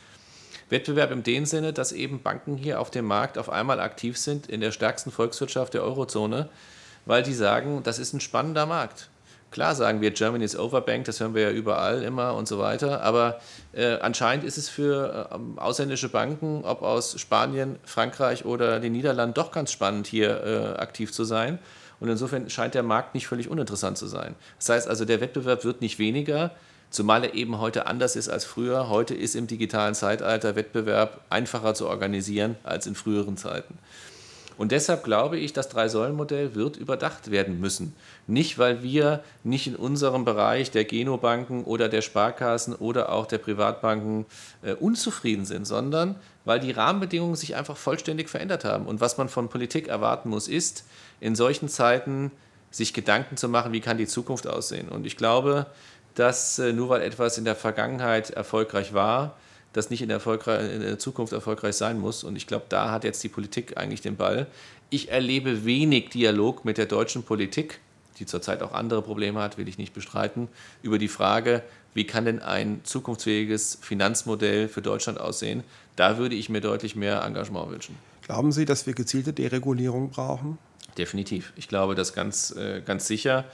Wettbewerb 0.69 1.11
im 1.11 1.23
dem 1.23 1.47
Sinne, 1.47 1.73
dass 1.73 1.93
eben 1.93 2.23
Banken 2.23 2.57
hier 2.57 2.81
auf 2.81 2.91
dem 2.91 3.05
Markt 3.05 3.39
auf 3.39 3.51
einmal 3.51 3.81
aktiv 3.81 4.19
sind 4.19 4.49
in 4.49 4.61
der 4.61 4.73
stärksten 4.73 5.11
Volkswirtschaft 5.11 5.75
der 5.75 5.83
Eurozone, 5.83 6.49
weil 7.05 7.23
die 7.23 7.35
sagen, 7.35 7.83
das 7.85 7.99
ist 7.99 8.13
ein 8.13 8.21
spannender 8.21 8.67
Markt. 8.67 9.09
Klar 9.53 9.75
sagen 9.77 10.01
wir, 10.01 10.11
Germany 10.11 10.45
is 10.45 10.59
overbanked, 10.59 11.07
das 11.07 11.21
hören 11.21 11.35
wir 11.35 11.43
ja 11.43 11.51
überall 11.51 12.03
immer 12.03 12.35
und 12.35 12.49
so 12.49 12.59
weiter, 12.59 13.03
aber 13.03 13.41
äh, 13.73 13.95
anscheinend 14.01 14.45
ist 14.45 14.59
es 14.59 14.69
für 14.69 15.31
äh, 15.31 15.61
ausländische 15.61 16.09
Banken, 16.09 16.65
ob 16.65 16.83
aus 16.83 17.19
Spanien, 17.19 17.79
Frankreich 17.85 18.45
oder 18.45 18.81
den 18.81 18.93
Niederlanden, 18.93 19.35
doch 19.35 19.53
ganz 19.53 19.71
spannend, 19.71 20.09
hier 20.09 20.43
äh, 20.43 20.81
aktiv 20.81 21.13
zu 21.13 21.25
sein. 21.25 21.61
Und 22.01 22.11
insofern 22.11 22.51
scheint 22.51 22.75
der 22.75 22.83
Markt 22.83 23.15
nicht 23.15 23.27
völlig 23.27 23.49
uninteressant 23.49 23.97
zu 23.97 24.07
sein. 24.07 24.35
Das 24.59 24.69
heißt 24.69 24.89
also, 24.89 25.05
der 25.07 25.21
Wettbewerb 25.21 25.65
wird 25.65 25.81
nicht 25.81 25.99
weniger, 25.99 26.51
Zumal 26.91 27.25
er 27.25 27.35
eben 27.35 27.59
heute 27.59 27.87
anders 27.87 28.17
ist 28.17 28.29
als 28.29 28.45
früher. 28.45 28.89
Heute 28.89 29.15
ist 29.15 29.35
im 29.35 29.47
digitalen 29.47 29.95
Zeitalter 29.95 30.57
Wettbewerb 30.57 31.21
einfacher 31.31 31.75
zu 31.75 31.89
organisieren 31.89 32.57
als 32.63 32.87
in 32.87 32.95
früheren 32.95 33.37
Zeiten. 33.37 33.79
Und 34.59 34.73
deshalb 34.73 35.05
glaube 35.05 35.39
ich, 35.39 35.53
das 35.53 35.69
Drei-Säulen-Modell 35.69 36.55
wird 36.55 36.77
überdacht 36.77 37.31
werden 37.31 37.61
müssen. 37.61 37.95
Nicht, 38.27 38.59
weil 38.59 38.83
wir 38.83 39.23
nicht 39.45 39.67
in 39.67 39.77
unserem 39.77 40.25
Bereich 40.25 40.71
der 40.71 40.85
Genobanken 40.85 41.65
oder 41.65 41.89
der 41.89 42.01
Sparkassen 42.01 42.75
oder 42.75 43.13
auch 43.13 43.27
der 43.27 43.39
Privatbanken 43.39 44.25
äh, 44.63 44.73
unzufrieden 44.73 45.45
sind, 45.45 45.67
sondern 45.67 46.17
weil 46.47 46.61
die 46.61 46.71
Rahmenbedingungen 46.71 47.37
sich 47.37 47.55
einfach 47.55 47.77
vollständig 47.77 48.31
verändert 48.31 48.65
haben. 48.65 48.87
Und 48.87 49.01
was 49.01 49.19
man 49.19 49.29
von 49.29 49.49
Politik 49.49 49.89
erwarten 49.89 50.31
muss, 50.31 50.49
ist, 50.49 50.85
in 51.21 51.35
solchen 51.35 51.69
Zeiten 51.69 52.31
sich 52.71 52.95
Gedanken 52.95 53.37
zu 53.37 53.49
machen, 53.49 53.73
wie 53.73 53.81
kann 53.81 53.99
die 53.99 54.07
Zukunft 54.07 54.47
aussehen. 54.47 54.89
Und 54.89 55.07
ich 55.07 55.17
glaube, 55.17 55.67
dass 56.17 56.59
äh, 56.59 56.73
nur 56.73 56.89
weil 56.89 57.03
etwas 57.03 57.39
in 57.39 57.45
der 57.45 57.55
Vergangenheit 57.55 58.31
erfolgreich 58.31 58.93
war, 58.93 59.37
das 59.73 59.91
nicht 59.91 60.03
in 60.03 60.09
der, 60.09 60.21
in 60.61 60.81
der 60.81 60.99
Zukunft 60.99 61.33
erfolgreich 61.33 61.77
sein 61.77 62.01
muss. 62.01 62.25
Und 62.25 62.35
ich 62.35 62.47
glaube, 62.47 62.65
da 62.69 62.91
hat 62.91 63.05
jetzt 63.05 63.23
die 63.23 63.29
Politik 63.29 63.77
eigentlich 63.77 64.01
den 64.01 64.17
Ball. 64.17 64.47
Ich 64.89 65.11
erlebe 65.11 65.65
wenig 65.65 66.09
Dialog 66.09 66.65
mit 66.65 66.79
der 66.79 66.87
deutschen 66.87 67.23
Politik, 67.23 67.81
die 68.19 68.25
zurzeit 68.25 68.63
auch 68.63 68.73
andere 68.73 69.03
Probleme 69.03 69.41
hat, 69.41 69.59
will 69.59 69.69
ich 69.69 69.77
nicht 69.77 69.93
bestreiten, 69.93 70.49
über 70.83 70.99
die 70.99 71.09
Frage, 71.09 71.63
wie 71.93 72.07
kann 72.07 72.25
denn 72.25 72.41
ein 72.41 72.81
zukunftsfähiges 72.85 73.79
Finanzmodell 73.83 74.69
für 74.69 74.81
Deutschland 74.81 75.21
aussehen. 75.21 75.63
Da 75.97 76.17
würde 76.17 76.35
ich 76.35 76.49
mir 76.49 76.61
deutlich 76.61 76.97
mehr 76.97 77.23
Engagement 77.23 77.71
wünschen. 77.71 77.97
Glauben 78.23 78.53
Sie, 78.53 78.65
dass 78.65 78.87
wir 78.87 78.95
gezielte 78.95 79.33
Deregulierung 79.33 80.11
brauchen? 80.11 80.59
Definitiv. 80.97 81.53
Ich 81.57 81.69
glaube 81.69 81.95
das 81.95 82.15
ganz, 82.15 82.55
äh, 82.57 82.81
ganz 82.81 83.07
sicher. 83.07 83.45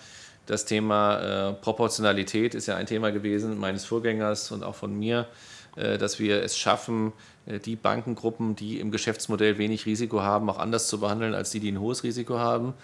Das 0.46 0.64
Thema 0.64 1.50
äh, 1.50 1.52
Proportionalität 1.52 2.54
ist 2.54 2.66
ja 2.66 2.76
ein 2.76 2.86
Thema 2.86 3.12
gewesen 3.12 3.58
meines 3.58 3.84
Vorgängers 3.84 4.50
und 4.50 4.64
auch 4.64 4.74
von 4.74 4.98
mir, 4.98 5.28
äh, 5.76 5.98
dass 5.98 6.18
wir 6.18 6.42
es 6.42 6.58
schaffen, 6.58 7.12
äh, 7.46 7.60
die 7.60 7.76
Bankengruppen, 7.76 8.56
die 8.56 8.80
im 8.80 8.90
Geschäftsmodell 8.90 9.58
wenig 9.58 9.86
Risiko 9.86 10.22
haben, 10.22 10.50
auch 10.50 10.58
anders 10.58 10.88
zu 10.88 11.00
behandeln 11.00 11.34
als 11.34 11.50
die, 11.50 11.60
die 11.60 11.70
ein 11.70 11.80
hohes 11.80 12.02
Risiko 12.02 12.38
haben. 12.38 12.74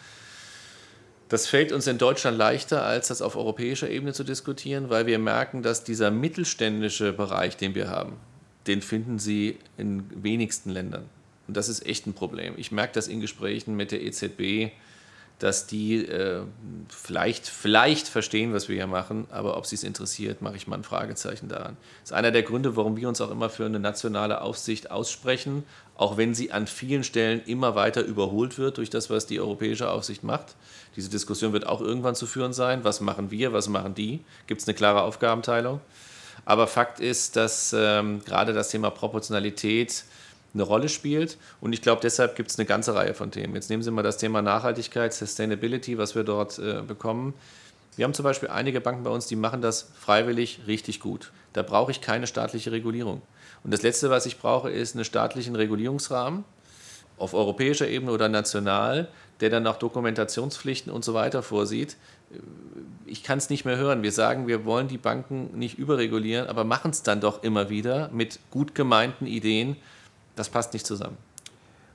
Das 1.29 1.47
fällt 1.47 1.73
uns 1.73 1.87
in 1.87 1.99
Deutschland 1.99 2.39
leichter, 2.39 2.85
als 2.85 3.09
das 3.09 3.21
auf 3.21 3.37
europäischer 3.37 3.91
Ebene 3.91 4.15
zu 4.15 4.25
diskutieren, 4.25 4.89
weil 4.89 5.07
wir 5.07 5.19
merken, 5.19 5.63
dass 5.63 5.85
dieser 5.85 6.11
mittelständische 6.11 7.13
Bereich, 7.13 7.57
den 7.57 7.75
wir 7.75 7.91
haben, 7.91 8.15
den 8.67 8.81
finden 8.81 9.19
Sie 9.19 9.59
in 9.77 10.05
wenigsten 10.23 10.71
Ländern. 10.71 11.05
Und 11.47 11.57
das 11.57 11.69
ist 11.69 11.85
echt 11.85 12.07
ein 12.07 12.15
Problem. 12.15 12.55
Ich 12.57 12.73
merke 12.73 12.95
das 12.95 13.09
in 13.09 13.21
Gesprächen 13.21 13.77
mit 13.77 13.91
der 13.91 14.03
EZB, 14.03 14.71
dass 15.39 15.67
die 15.67 16.05
äh, 16.05 16.43
vielleicht, 16.89 17.47
vielleicht 17.47 18.09
verstehen, 18.09 18.53
was 18.53 18.69
wir 18.69 18.75
hier 18.75 18.89
machen, 18.89 19.27
aber 19.31 19.57
ob 19.57 19.67
sie 19.67 19.77
es 19.77 19.85
interessiert, 19.85 20.43
mache 20.43 20.57
ich 20.57 20.67
mal 20.67 20.77
ein 20.77 20.83
Fragezeichen 20.85 21.49
daran. 21.49 21.77
Das 22.01 22.11
ist 22.11 22.17
einer 22.17 22.33
der 22.33 22.43
Gründe, 22.43 22.77
warum 22.77 22.97
wir 22.97 23.09
uns 23.09 23.21
auch 23.21 23.31
immer 23.31 23.49
für 23.49 23.65
eine 23.65 23.79
nationale 23.79 24.41
Aufsicht 24.41 24.91
aussprechen, 24.91 25.63
auch 25.97 26.17
wenn 26.17 26.35
sie 26.35 26.51
an 26.51 26.67
vielen 26.67 27.05
Stellen 27.05 27.41
immer 27.47 27.77
weiter 27.77 28.03
überholt 28.03 28.59
wird 28.59 28.79
durch 28.79 28.91
das, 28.91 29.11
was 29.11 29.27
die 29.27 29.39
europäische 29.39 29.91
Aufsicht 29.91 30.25
macht. 30.25 30.57
Diese 30.97 31.09
Diskussion 31.09 31.53
wird 31.53 31.67
auch 31.67 31.81
irgendwann 31.81 32.17
zu 32.17 32.27
führen 32.27 32.53
sein. 32.53 32.83
Was 32.83 33.01
machen 33.01 33.31
wir, 33.31 33.53
was 33.53 33.69
machen 33.69 33.95
die? 33.95 34.21
Gibt 34.49 34.61
es 34.61 34.67
eine 34.67 34.75
klare 34.75 35.03
Aufgabenteilung? 35.03 35.81
Aber 36.45 36.67
Fakt 36.67 36.99
ist, 36.99 37.37
dass 37.37 37.75
ähm, 37.77 38.25
gerade 38.25 38.53
das 38.53 38.71
Thema 38.71 38.91
Proportionalität 38.91 40.05
eine 40.59 40.69
Rolle 40.69 40.89
spielt. 40.89 41.39
Und 41.61 41.73
ich 41.73 41.83
glaube, 41.83 42.01
deshalb 42.03 42.37
gibt 42.37 42.51
es 42.51 42.59
eine 42.59 42.67
ganze 42.67 42.95
Reihe 42.95 43.15
von 43.15 43.31
Themen. 43.31 43.55
Jetzt 43.55 43.71
nehmen 43.71 43.83
Sie 43.83 43.91
mal 43.91 44.03
das 44.03 44.19
Thema 44.19 44.43
Nachhaltigkeit, 44.43 45.15
Sustainability, 45.15 45.99
was 45.99 46.15
wir 46.15 46.25
dort 46.25 46.59
äh, 46.59 46.83
bekommen. 46.87 47.35
Wir 47.97 48.05
haben 48.05 48.15
zum 48.15 48.25
Beispiel 48.25 48.49
einige 48.49 48.81
Banken 48.81 49.03
bei 49.03 49.11
uns, 49.11 49.27
die 49.27 49.35
machen 49.35 49.61
das 49.61 49.91
freiwillig 49.99 50.61
richtig 50.67 51.01
gut. 51.01 51.33
Da 51.53 51.63
brauche 51.63 51.91
ich 51.91 52.01
keine 52.01 52.27
staatliche 52.27 52.71
Regulierung. 52.71 53.23
Und 53.65 53.73
das 53.73 53.83
Letzte, 53.83 54.09
was 54.09 54.27
ich 54.27 54.39
brauche, 54.39 54.71
ist 54.71 54.95
einen 54.95 55.05
staatlichen 55.05 55.57
Regulierungsrahmen 55.57 56.45
auf 57.19 57.35
europäischer 57.35 57.89
Ebene 57.89 58.13
oder 58.13 58.29
national, 58.29 59.09
der 59.41 59.51
dann 59.51 59.67
auch 59.67 59.77
Dokumentationspflichten 59.77 60.93
und 60.93 61.05
so 61.05 61.15
weiter 61.15 61.43
vorsieht. 61.43 61.97
Ich 63.07 63.23
kann 63.23 63.39
es 63.39 63.51
nicht 63.51 63.65
mehr 63.65 63.77
hören. 63.77 64.03
Wir 64.03 64.13
sagen, 64.13 64.47
wir 64.47 64.65
wollen 64.65 64.89
die 64.89 64.99
Banken 64.99 65.59
nicht 65.59 65.79
überregulieren, 65.79 66.49
aber 66.49 66.65
machen 66.65 66.91
es 66.91 67.03
dann 67.03 67.21
doch 67.21 67.43
immer 67.43 67.71
wieder 67.71 68.11
mit 68.13 68.39
gut 68.51 68.75
gemeinten 68.75 69.27
Ideen, 69.27 69.77
das 70.39 70.49
passt 70.49 70.73
nicht 70.73 70.87
zusammen. 70.87 71.17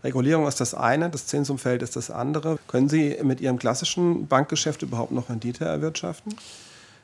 Regulierung 0.04 0.48
ist 0.48 0.60
das 0.60 0.74
eine, 0.74 1.10
das 1.10 1.28
Zinsumfeld 1.28 1.82
ist 1.82 1.96
das 1.96 2.12
andere. 2.12 2.60
Können 2.68 2.90
Sie 2.90 3.18
mit 3.24 3.40
Ihrem 3.40 3.58
klassischen 3.58 4.28
Bankgeschäft 4.28 4.82
überhaupt 4.82 5.12
noch 5.12 5.30
Rendite 5.30 5.64
erwirtschaften? 5.64 6.36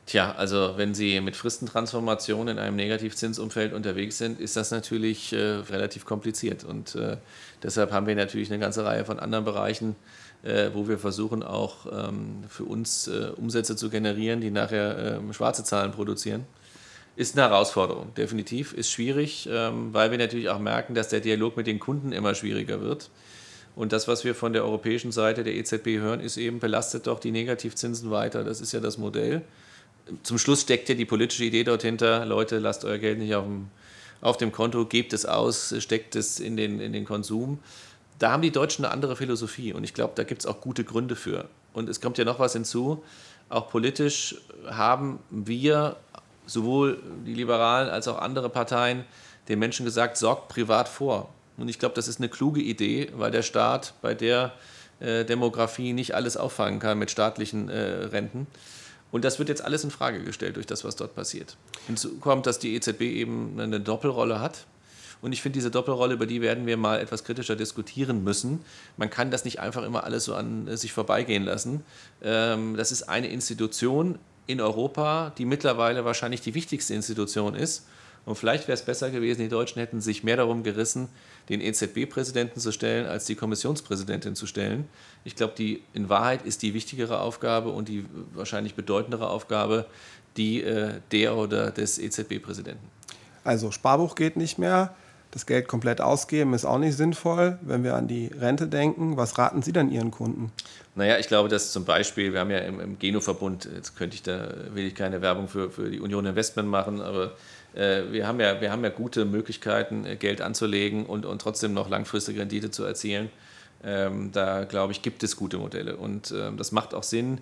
Tja, 0.06 0.34
also 0.36 0.74
wenn 0.76 0.94
Sie 0.94 1.22
mit 1.22 1.36
Fristentransformation 1.36 2.48
in 2.48 2.60
einem 2.60 2.76
Negativzinsumfeld 2.76 3.74
unterwegs 3.74 4.18
sind, 4.18 4.40
ist 4.40 4.58
das 4.58 4.72
natürlich 4.72 5.32
äh, 5.34 5.38
relativ 5.38 6.04
kompliziert. 6.04 6.64
Und 6.64 6.96
äh, 6.96 7.18
deshalb 7.62 7.92
haben 7.92 8.08
wir 8.08 8.16
natürlich 8.16 8.50
eine 8.50 8.60
ganze 8.60 8.84
Reihe 8.84 9.06
von 9.06 9.20
anderen 9.20 9.46
Bereichen, 9.46 9.96
äh, 10.42 10.72
wo 10.74 10.88
wir 10.88 10.98
versuchen 10.98 11.44
auch 11.44 11.86
ähm, 11.92 12.44
für 12.50 12.64
uns 12.64 13.08
äh, 13.08 13.32
Umsätze 13.38 13.76
zu 13.76 13.90
generieren, 13.90 14.42
die 14.42 14.50
nachher 14.52 15.20
ähm, 15.20 15.32
schwarze 15.32 15.64
Zahlen 15.64 15.92
produzieren. 15.92 16.46
Ist 17.20 17.38
eine 17.38 17.50
Herausforderung, 17.50 18.14
definitiv. 18.16 18.72
Ist 18.72 18.90
schwierig, 18.90 19.50
ähm, 19.52 19.94
weil 19.94 20.10
wir 20.10 20.18
natürlich 20.18 20.48
auch 20.48 20.58
merken, 20.58 20.96
dass 20.96 21.10
der 21.10 21.20
Dialog 21.20 21.58
mit 21.58 21.68
den 21.68 21.78
Kunden 21.78 22.14
immer 22.14 22.34
schwieriger 22.34 22.80
wird. 22.80 23.10
Und 23.76 23.92
das, 23.92 24.08
was 24.08 24.24
wir 24.24 24.34
von 24.34 24.54
der 24.54 24.64
europäischen 24.64 25.12
Seite 25.12 25.44
der 25.44 25.54
EZB 25.54 26.00
hören, 26.00 26.22
ist 26.22 26.38
eben, 26.38 26.60
belastet 26.60 27.08
doch 27.08 27.20
die 27.20 27.32
Negativzinsen 27.32 28.10
weiter. 28.10 28.46
Das 28.46 28.62
ist 28.62 28.72
ja 28.72 28.80
das 28.80 28.98
Modell. 28.98 29.42
Zum 30.24 30.38
Schluss 30.38 30.62
steckt 30.62 30.88
ja 30.88 30.96
die 30.96 31.04
politische 31.04 31.44
Idee 31.44 31.66
dort 31.66 31.82
hinter, 31.82 32.26
Leute, 32.26 32.58
lasst 32.58 32.86
euer 32.86 33.00
Geld 33.00 33.20
nicht 33.20 33.36
auf 33.36 33.44
dem, 33.44 33.68
auf 34.22 34.38
dem 34.38 34.54
Konto, 34.54 34.86
gebt 34.86 35.12
es 35.12 35.26
aus, 35.26 35.76
steckt 35.80 36.16
es 36.16 36.40
in 36.40 36.56
den, 36.56 36.80
in 36.80 36.94
den 36.94 37.04
Konsum. 37.04 37.60
Da 38.18 38.32
haben 38.32 38.44
die 38.44 38.52
Deutschen 38.52 38.86
eine 38.86 38.94
andere 38.94 39.18
Philosophie 39.18 39.74
und 39.74 39.84
ich 39.84 39.94
glaube, 39.94 40.14
da 40.16 40.24
gibt 40.24 40.44
es 40.44 40.46
auch 40.46 40.62
gute 40.62 40.86
Gründe 40.86 41.18
für. 41.18 41.50
Und 41.74 41.90
es 41.90 42.00
kommt 42.00 42.18
ja 42.18 42.24
noch 42.24 42.40
was 42.40 42.54
hinzu, 42.54 43.04
auch 43.50 43.70
politisch 43.70 44.36
haben 44.70 45.20
wir 45.32 45.98
sowohl 46.50 47.02
die 47.26 47.34
Liberalen 47.34 47.90
als 47.90 48.08
auch 48.08 48.20
andere 48.20 48.50
Parteien 48.50 49.06
den 49.48 49.60
Menschen 49.60 49.86
gesagt, 49.86 50.18
sorgt 50.18 50.50
privat 50.50 50.88
vor. 50.88 51.30
Und 51.58 51.70
ich 51.70 51.80
glaube, 51.80 51.96
das 51.96 52.08
ist 52.08 52.20
eine 52.20 52.30
kluge 52.30 52.62
Idee, 52.62 53.10
weil 53.16 53.32
der 53.32 53.42
Staat 53.42 53.94
bei 54.02 54.14
der 54.14 54.54
äh, 55.00 55.26
Demografie 55.26 55.94
nicht 55.94 56.16
alles 56.16 56.38
auffangen 56.38 56.80
kann 56.80 57.00
mit 57.00 57.12
staatlichen 57.12 57.70
äh, 57.70 58.06
Renten. 58.06 58.48
Und 59.12 59.26
das 59.26 59.40
wird 59.40 59.50
jetzt 59.50 59.64
alles 59.64 59.84
in 59.84 59.92
Frage 59.92 60.24
gestellt 60.24 60.56
durch 60.56 60.68
das, 60.68 60.84
was 60.84 60.96
dort 60.96 61.16
passiert. 61.16 61.58
Hinzu 61.88 62.18
kommt, 62.20 62.46
dass 62.46 62.60
die 62.60 62.76
EZB 62.76 63.02
eben 63.02 63.60
eine 63.60 63.80
Doppelrolle 63.80 64.40
hat 64.40 64.66
Und 65.22 65.34
ich 65.34 65.42
finde 65.42 65.58
diese 65.58 65.72
Doppelrolle, 65.72 66.14
über 66.14 66.28
die 66.28 66.42
werden 66.42 66.66
wir 66.66 66.78
mal 66.78 67.00
etwas 67.00 67.24
kritischer 67.24 67.56
diskutieren 67.56 68.24
müssen. 68.24 68.64
Man 68.98 69.10
kann 69.10 69.32
das 69.32 69.46
nicht 69.46 69.60
einfach 69.60 69.84
immer 69.84 70.04
alles 70.04 70.26
so 70.26 70.36
an 70.36 70.68
äh, 70.68 70.78
sich 70.78 70.94
vorbeigehen 70.94 71.44
lassen. 71.44 71.84
Ähm, 72.22 72.78
das 72.78 72.92
ist 72.92 73.04
eine 73.04 73.28
Institution 73.28 74.20
in 74.50 74.62
Europa, 74.62 75.32
die 75.38 75.46
mittlerweile 75.46 76.06
wahrscheinlich 76.06 76.42
die 76.42 76.56
wichtigste 76.56 76.96
Institution 76.96 77.54
ist. 77.54 77.86
Und 78.26 78.36
vielleicht 78.36 78.68
wäre 78.68 78.74
es 78.74 78.82
besser 78.82 79.12
gewesen, 79.12 79.42
die 79.42 79.48
Deutschen 79.48 79.80
hätten 79.80 80.02
sich 80.02 80.24
mehr 80.24 80.38
darum 80.38 80.64
gerissen, 80.64 81.08
den 81.50 81.62
EZB-Präsidenten 81.62 82.60
zu 82.60 82.72
stellen, 82.72 83.06
als 83.06 83.26
die 83.26 83.36
Kommissionspräsidentin 83.36 84.36
zu 84.36 84.48
stellen. 84.48 84.90
Ich 85.24 85.36
glaube, 85.36 85.54
die 85.56 85.84
in 85.94 86.10
Wahrheit 86.10 86.46
ist 86.46 86.64
die 86.64 86.74
wichtigere 86.74 87.22
Aufgabe 87.22 87.70
und 87.70 87.90
die 87.90 88.06
wahrscheinlich 88.34 88.74
bedeutendere 88.74 89.30
Aufgabe 89.30 89.86
die 90.36 90.64
äh, 90.64 91.00
der 91.12 91.36
oder 91.36 91.70
des 91.70 92.00
EZB-Präsidenten. 92.00 92.88
Also 93.44 93.70
Sparbuch 93.70 94.16
geht 94.16 94.36
nicht 94.36 94.58
mehr. 94.58 94.96
Das 95.32 95.46
Geld 95.46 95.68
komplett 95.68 96.02
ausgeben 96.02 96.56
ist 96.56 96.66
auch 96.66 96.80
nicht 96.80 96.98
sinnvoll. 96.98 97.60
Wenn 97.62 97.84
wir 97.84 97.96
an 97.96 98.08
die 98.08 98.28
Rente 98.28 98.68
denken, 98.68 99.16
was 99.16 99.38
raten 99.38 99.62
Sie 99.62 99.72
dann 99.72 99.92
Ihren 99.92 100.10
Kunden? 100.10 100.52
Naja, 100.96 101.20
ich 101.20 101.28
glaube, 101.28 101.50
dass 101.50 101.72
zum 101.72 101.86
Beispiel, 101.86 102.34
wir 102.34 102.40
haben 102.40 102.50
ja 102.50 102.60
im, 102.60 102.80
im 102.80 102.98
Geno-Verbund, 102.98 103.70
jetzt 103.76 103.96
könnte 103.96 104.16
ich 104.16 104.24
da, 104.24 104.50
will 104.74 104.88
ich 104.88 104.96
keine 104.96 105.22
Werbung 105.22 105.48
für, 105.48 105.70
für 105.70 105.90
die 105.92 106.00
Union 106.00 106.26
Investment 106.26 106.68
machen, 106.68 107.00
aber 107.00 107.34
äh, 107.76 108.04
wir, 108.12 108.28
haben 108.28 108.40
ja, 108.40 108.60
wir 108.60 108.72
haben 108.72 108.84
ja 108.84 108.90
gute 108.90 109.26
Möglichkeiten, 109.26 110.06
äh, 110.06 110.16
Geld 110.16 110.42
anzulegen 110.42 111.06
und, 111.06 111.28
und 111.28 111.42
trotzdem 111.42 111.74
noch 111.74 111.90
langfristige 111.90 112.40
Rendite 112.40 112.72
zu 112.72 112.84
erzielen. 112.84 113.30
Ähm, 113.84 114.32
da 114.34 114.66
glaube 114.66 114.94
ich, 114.94 115.04
gibt 115.04 115.24
es 115.24 115.36
gute 115.36 115.58
Modelle 115.58 115.96
und 115.96 116.34
ähm, 116.36 116.58
das 116.58 116.72
macht 116.72 116.94
auch 116.94 117.04
Sinn, 117.04 117.40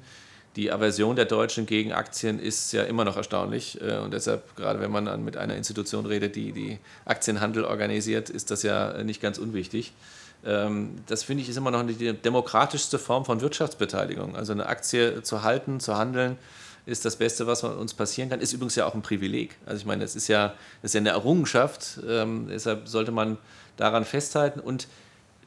die 0.57 0.71
Aversion 0.71 1.15
der 1.15 1.25
Deutschen 1.25 1.67
gegen 1.67 1.93
Aktien 1.93 2.39
ist 2.39 2.73
ja 2.73 2.83
immer 2.83 3.05
noch 3.05 3.15
erstaunlich. 3.15 3.79
Äh, 3.79 3.99
und 3.99 4.11
deshalb, 4.11 4.55
gerade 4.55 4.81
wenn 4.81 4.91
man 4.91 5.23
mit 5.23 5.37
einer 5.37 5.55
Institution 5.55 6.05
redet, 6.05 6.35
die 6.35 6.51
die 6.51 6.79
Aktienhandel 7.05 7.63
organisiert, 7.63 8.29
ist 8.29 8.51
das 8.51 8.63
ja 8.63 9.03
nicht 9.03 9.21
ganz 9.21 9.37
unwichtig. 9.37 9.93
Ähm, 10.43 10.95
das 11.05 11.23
finde 11.23 11.43
ich 11.43 11.49
ist 11.49 11.57
immer 11.57 11.71
noch 11.71 11.85
die 11.85 12.13
demokratischste 12.13 12.97
Form 12.97 13.23
von 13.23 13.39
Wirtschaftsbeteiligung. 13.39 14.35
Also 14.35 14.51
eine 14.51 14.65
Aktie 14.65 15.21
zu 15.21 15.43
halten, 15.43 15.79
zu 15.79 15.95
handeln, 15.95 16.37
ist 16.87 17.05
das 17.05 17.17
Beste, 17.17 17.45
was 17.45 17.63
uns 17.63 17.93
passieren 17.93 18.29
kann. 18.29 18.39
Ist 18.39 18.53
übrigens 18.53 18.75
ja 18.75 18.87
auch 18.87 18.95
ein 18.95 19.01
Privileg. 19.03 19.55
Also 19.65 19.81
ich 19.81 19.85
meine, 19.85 20.01
das 20.01 20.15
ist 20.15 20.27
ja, 20.27 20.55
das 20.81 20.91
ist 20.91 20.93
ja 20.95 21.01
eine 21.01 21.09
Errungenschaft. 21.09 21.99
Ähm, 22.07 22.47
deshalb 22.49 22.87
sollte 22.87 23.11
man 23.11 23.37
daran 23.75 24.05
festhalten. 24.05 24.59
Und 24.59 24.87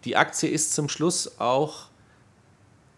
die 0.04 0.16
Aktie 0.16 0.48
ist 0.48 0.72
zum 0.74 0.88
Schluss 0.88 1.40
auch 1.40 1.89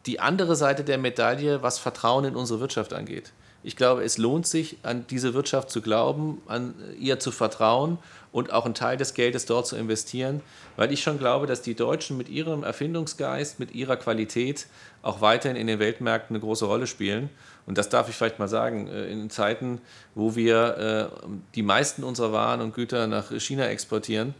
die 0.06 0.20
andere 0.20 0.56
Seite 0.56 0.84
der 0.84 0.98
Medaille, 0.98 1.62
was 1.62 1.78
Vertrauen 1.78 2.24
in 2.24 2.36
unsere 2.36 2.60
Wirtschaft 2.60 2.92
angeht. 2.92 3.32
Ich 3.64 3.76
glaube, 3.76 4.02
es 4.02 4.18
lohnt 4.18 4.46
sich, 4.46 4.78
an 4.82 5.06
diese 5.08 5.34
Wirtschaft 5.34 5.70
zu 5.70 5.82
glauben, 5.82 6.42
an 6.48 6.74
ihr 6.98 7.20
zu 7.20 7.30
vertrauen 7.30 7.98
und 8.32 8.52
auch 8.52 8.64
einen 8.64 8.74
Teil 8.74 8.96
des 8.96 9.14
Geldes 9.14 9.46
dort 9.46 9.68
zu 9.68 9.76
investieren, 9.76 10.40
weil 10.76 10.90
ich 10.90 11.02
schon 11.02 11.18
glaube, 11.18 11.46
dass 11.46 11.62
die 11.62 11.74
Deutschen 11.74 12.16
mit 12.18 12.28
ihrem 12.28 12.64
Erfindungsgeist, 12.64 13.60
mit 13.60 13.72
ihrer 13.72 13.96
Qualität 13.96 14.66
auch 15.02 15.20
weiterhin 15.20 15.56
in 15.56 15.68
den 15.68 15.78
Weltmärkten 15.78 16.34
eine 16.34 16.42
große 16.42 16.64
Rolle 16.64 16.88
spielen. 16.88 17.30
Und 17.66 17.78
das 17.78 17.88
darf 17.88 18.08
ich 18.08 18.16
vielleicht 18.16 18.40
mal 18.40 18.48
sagen, 18.48 18.88
äh, 18.88 19.06
in 19.06 19.30
Zeiten, 19.30 19.80
wo 20.16 20.34
wir 20.34 21.10
äh, 21.22 21.30
die 21.54 21.62
meisten 21.62 22.02
unserer 22.02 22.32
Waren 22.32 22.60
und 22.60 22.74
Güter 22.74 23.06
nach 23.06 23.30
China 23.38 23.66
exportieren, 23.66 24.34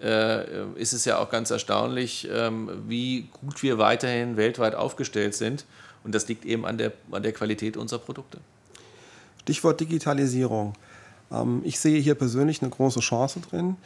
ist 0.00 0.92
es 0.92 1.04
ja 1.04 1.18
auch 1.18 1.30
ganz 1.30 1.50
erstaunlich, 1.50 2.28
ähm, 2.32 2.70
wie 2.86 3.28
gut 3.40 3.62
wir 3.62 3.78
weiterhin 3.78 4.36
weltweit 4.36 4.74
aufgestellt 4.74 5.34
sind. 5.34 5.64
Und 6.04 6.14
das 6.14 6.28
liegt 6.28 6.44
eben 6.44 6.64
an 6.64 6.78
der, 6.78 6.92
an 7.10 7.22
der 7.22 7.32
Qualität 7.32 7.76
unserer 7.76 7.98
Produkte. 7.98 8.38
Stichwort 9.42 9.80
Digitalisierung. 9.80 10.74
Ähm, 11.32 11.62
ich 11.64 11.80
sehe 11.80 12.00
hier 12.00 12.14
persönlich 12.14 12.62
eine 12.62 12.70
große 12.70 13.00
Chance 13.00 13.40
drin. 13.40 13.76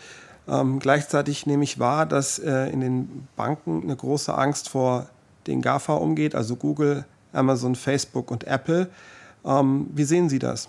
Ähm, 0.48 0.80
gleichzeitig 0.80 1.46
nehme 1.46 1.64
ich 1.64 1.78
wahr, 1.78 2.04
dass 2.04 2.38
äh, 2.38 2.66
in 2.70 2.80
den 2.80 3.28
Banken 3.36 3.82
eine 3.82 3.96
große 3.96 4.36
Angst 4.36 4.68
vor 4.68 5.08
den 5.46 5.62
GAFA 5.62 5.94
umgeht, 5.94 6.34
also 6.34 6.56
Google, 6.56 7.04
Amazon, 7.32 7.74
Facebook 7.74 8.30
und 8.30 8.44
Apple. 8.44 8.88
wie 9.44 10.04
sehen 10.04 10.28
Sie 10.28 10.38
das? 10.38 10.68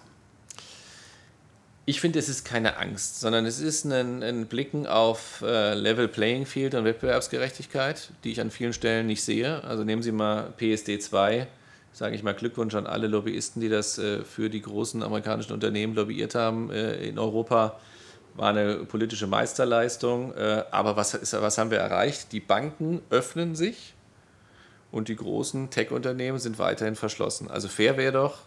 Ich 1.86 2.00
finde, 2.00 2.18
es 2.18 2.30
ist 2.30 2.46
keine 2.46 2.78
Angst, 2.78 3.20
sondern 3.20 3.46
es 3.46 3.60
ist 3.60 3.84
ein, 3.84 4.24
ein 4.24 4.46
Blicken 4.46 4.88
auf 4.88 5.42
äh, 5.46 5.74
Level 5.74 6.08
Playing 6.08 6.46
Field 6.46 6.76
und 6.76 6.86
Wettbewerbsgerechtigkeit, 6.86 8.12
die 8.24 8.32
ich 8.32 8.40
an 8.40 8.52
vielen 8.52 8.72
Stellen 8.72 9.06
nicht 9.06 9.22
sehe. 9.22 9.62
Also 9.66 9.84
nehmen 9.84 10.02
Sie 10.02 10.14
mal 10.14 10.54
PSD 10.56 11.00
2, 11.00 11.46
sage 11.92 12.16
ich 12.16 12.24
mal 12.24 12.36
Glückwunsch 12.36 12.74
an 12.76 12.88
alle 12.88 13.08
Lobbyisten, 13.08 13.62
die 13.62 13.68
das 13.68 13.98
äh, 13.98 14.24
für 14.24 14.50
die 14.50 14.62
großen 14.62 15.04
amerikanischen 15.04 15.52
Unternehmen 15.52 15.94
lobbyiert 15.94 16.36
haben 16.36 16.72
äh, 16.72 17.06
in 17.06 17.20
Europa. 17.20 17.78
War 18.36 18.52
eine 18.52 18.86
politische 18.86 19.28
Meisterleistung. 19.28 20.34
Äh, 20.36 20.64
aber 20.72 20.96
was, 20.96 21.14
ist, 21.16 21.34
was 21.34 21.58
haben 21.58 21.70
wir 21.70 21.80
erreicht? 21.80 22.32
Die 22.32 22.40
Banken 22.40 23.02
öffnen 23.10 23.56
sich 23.56 23.94
und 24.94 25.10
die 25.10 25.18
großen 25.18 25.70
Tech-Unternehmen 25.70 26.40
sind 26.40 26.60
weiterhin 26.60 26.96
verschlossen. 26.96 27.52
Also 27.52 27.68
fair 27.68 27.98
wäre 27.98 28.14
doch, 28.14 28.44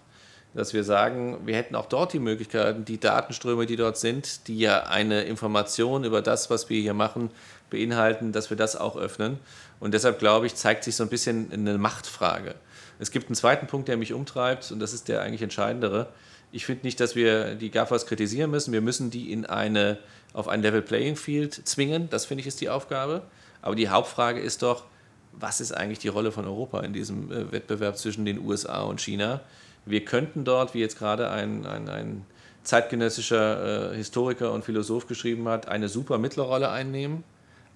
dass 0.54 0.72
wir 0.72 0.84
sagen, 0.84 1.38
wir 1.44 1.54
hätten 1.56 1.74
auch 1.74 1.86
dort 1.86 2.12
die 2.12 2.18
Möglichkeiten, 2.18 2.84
die 2.84 2.98
Datenströme, 2.98 3.66
die 3.66 3.76
dort 3.76 3.98
sind, 3.98 4.48
die 4.48 4.58
ja 4.58 4.84
eine 4.84 5.22
Information 5.24 6.04
über 6.04 6.22
das, 6.22 6.48
was 6.50 6.70
wir 6.70 6.80
hier 6.80 6.94
machen, 6.94 7.30
beinhalten, 7.70 8.32
dass 8.32 8.50
wir 8.50 8.56
das 8.56 8.76
auch 8.76 8.96
öffnen. 8.96 9.38
Und 9.80 9.92
deshalb 9.92 10.18
glaube 10.18 10.46
ich, 10.46 10.54
zeigt 10.54 10.84
sich 10.84 10.96
so 10.96 11.02
ein 11.02 11.10
bisschen 11.10 11.52
eine 11.52 11.76
Machtfrage. 11.78 12.54
Es 12.98 13.10
gibt 13.10 13.26
einen 13.26 13.34
zweiten 13.34 13.66
Punkt, 13.66 13.88
der 13.88 13.96
mich 13.96 14.12
umtreibt, 14.12 14.70
und 14.72 14.80
das 14.80 14.94
ist 14.94 15.08
der 15.08 15.20
eigentlich 15.20 15.42
entscheidendere. 15.42 16.08
Ich 16.52 16.64
finde 16.64 16.86
nicht, 16.86 17.00
dass 17.00 17.14
wir 17.14 17.54
die 17.54 17.70
GAFAs 17.70 18.06
kritisieren 18.06 18.50
müssen. 18.50 18.72
Wir 18.72 18.80
müssen 18.80 19.10
die 19.10 19.32
in 19.32 19.44
eine, 19.44 19.98
auf 20.32 20.48
ein 20.48 20.62
Level 20.62 20.80
Playing 20.80 21.16
Field 21.16 21.52
zwingen. 21.68 22.08
Das 22.08 22.24
finde 22.24 22.40
ich 22.40 22.46
ist 22.46 22.60
die 22.60 22.70
Aufgabe. 22.70 23.22
Aber 23.60 23.74
die 23.74 23.88
Hauptfrage 23.88 24.40
ist 24.40 24.62
doch, 24.62 24.84
was 25.32 25.60
ist 25.60 25.72
eigentlich 25.72 25.98
die 25.98 26.08
Rolle 26.08 26.32
von 26.32 26.46
Europa 26.46 26.80
in 26.80 26.92
diesem 26.92 27.30
äh, 27.30 27.52
Wettbewerb 27.52 27.98
zwischen 27.98 28.24
den 28.24 28.38
USA 28.38 28.82
und 28.82 29.00
China? 29.00 29.40
Wir 29.86 30.04
könnten 30.04 30.44
dort, 30.44 30.74
wie 30.74 30.80
jetzt 30.80 30.98
gerade 30.98 31.30
ein, 31.30 31.64
ein, 31.64 31.88
ein 31.88 32.26
zeitgenössischer 32.64 33.92
äh, 33.92 33.96
Historiker 33.96 34.52
und 34.52 34.64
Philosoph 34.64 35.06
geschrieben 35.06 35.48
hat, 35.48 35.68
eine 35.68 35.88
super 35.88 36.18
Mittlerrolle 36.18 36.70
einnehmen, 36.70 37.24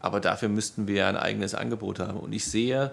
aber 0.01 0.21
dafür 0.21 0.49
müssten 0.49 0.89
wir 0.89 1.07
ein 1.07 1.17
eigenes 1.17 1.55
Angebot 1.55 2.01
haben. 2.01 2.19
Und 2.19 2.33
ich 2.33 2.45
sehe 2.45 2.91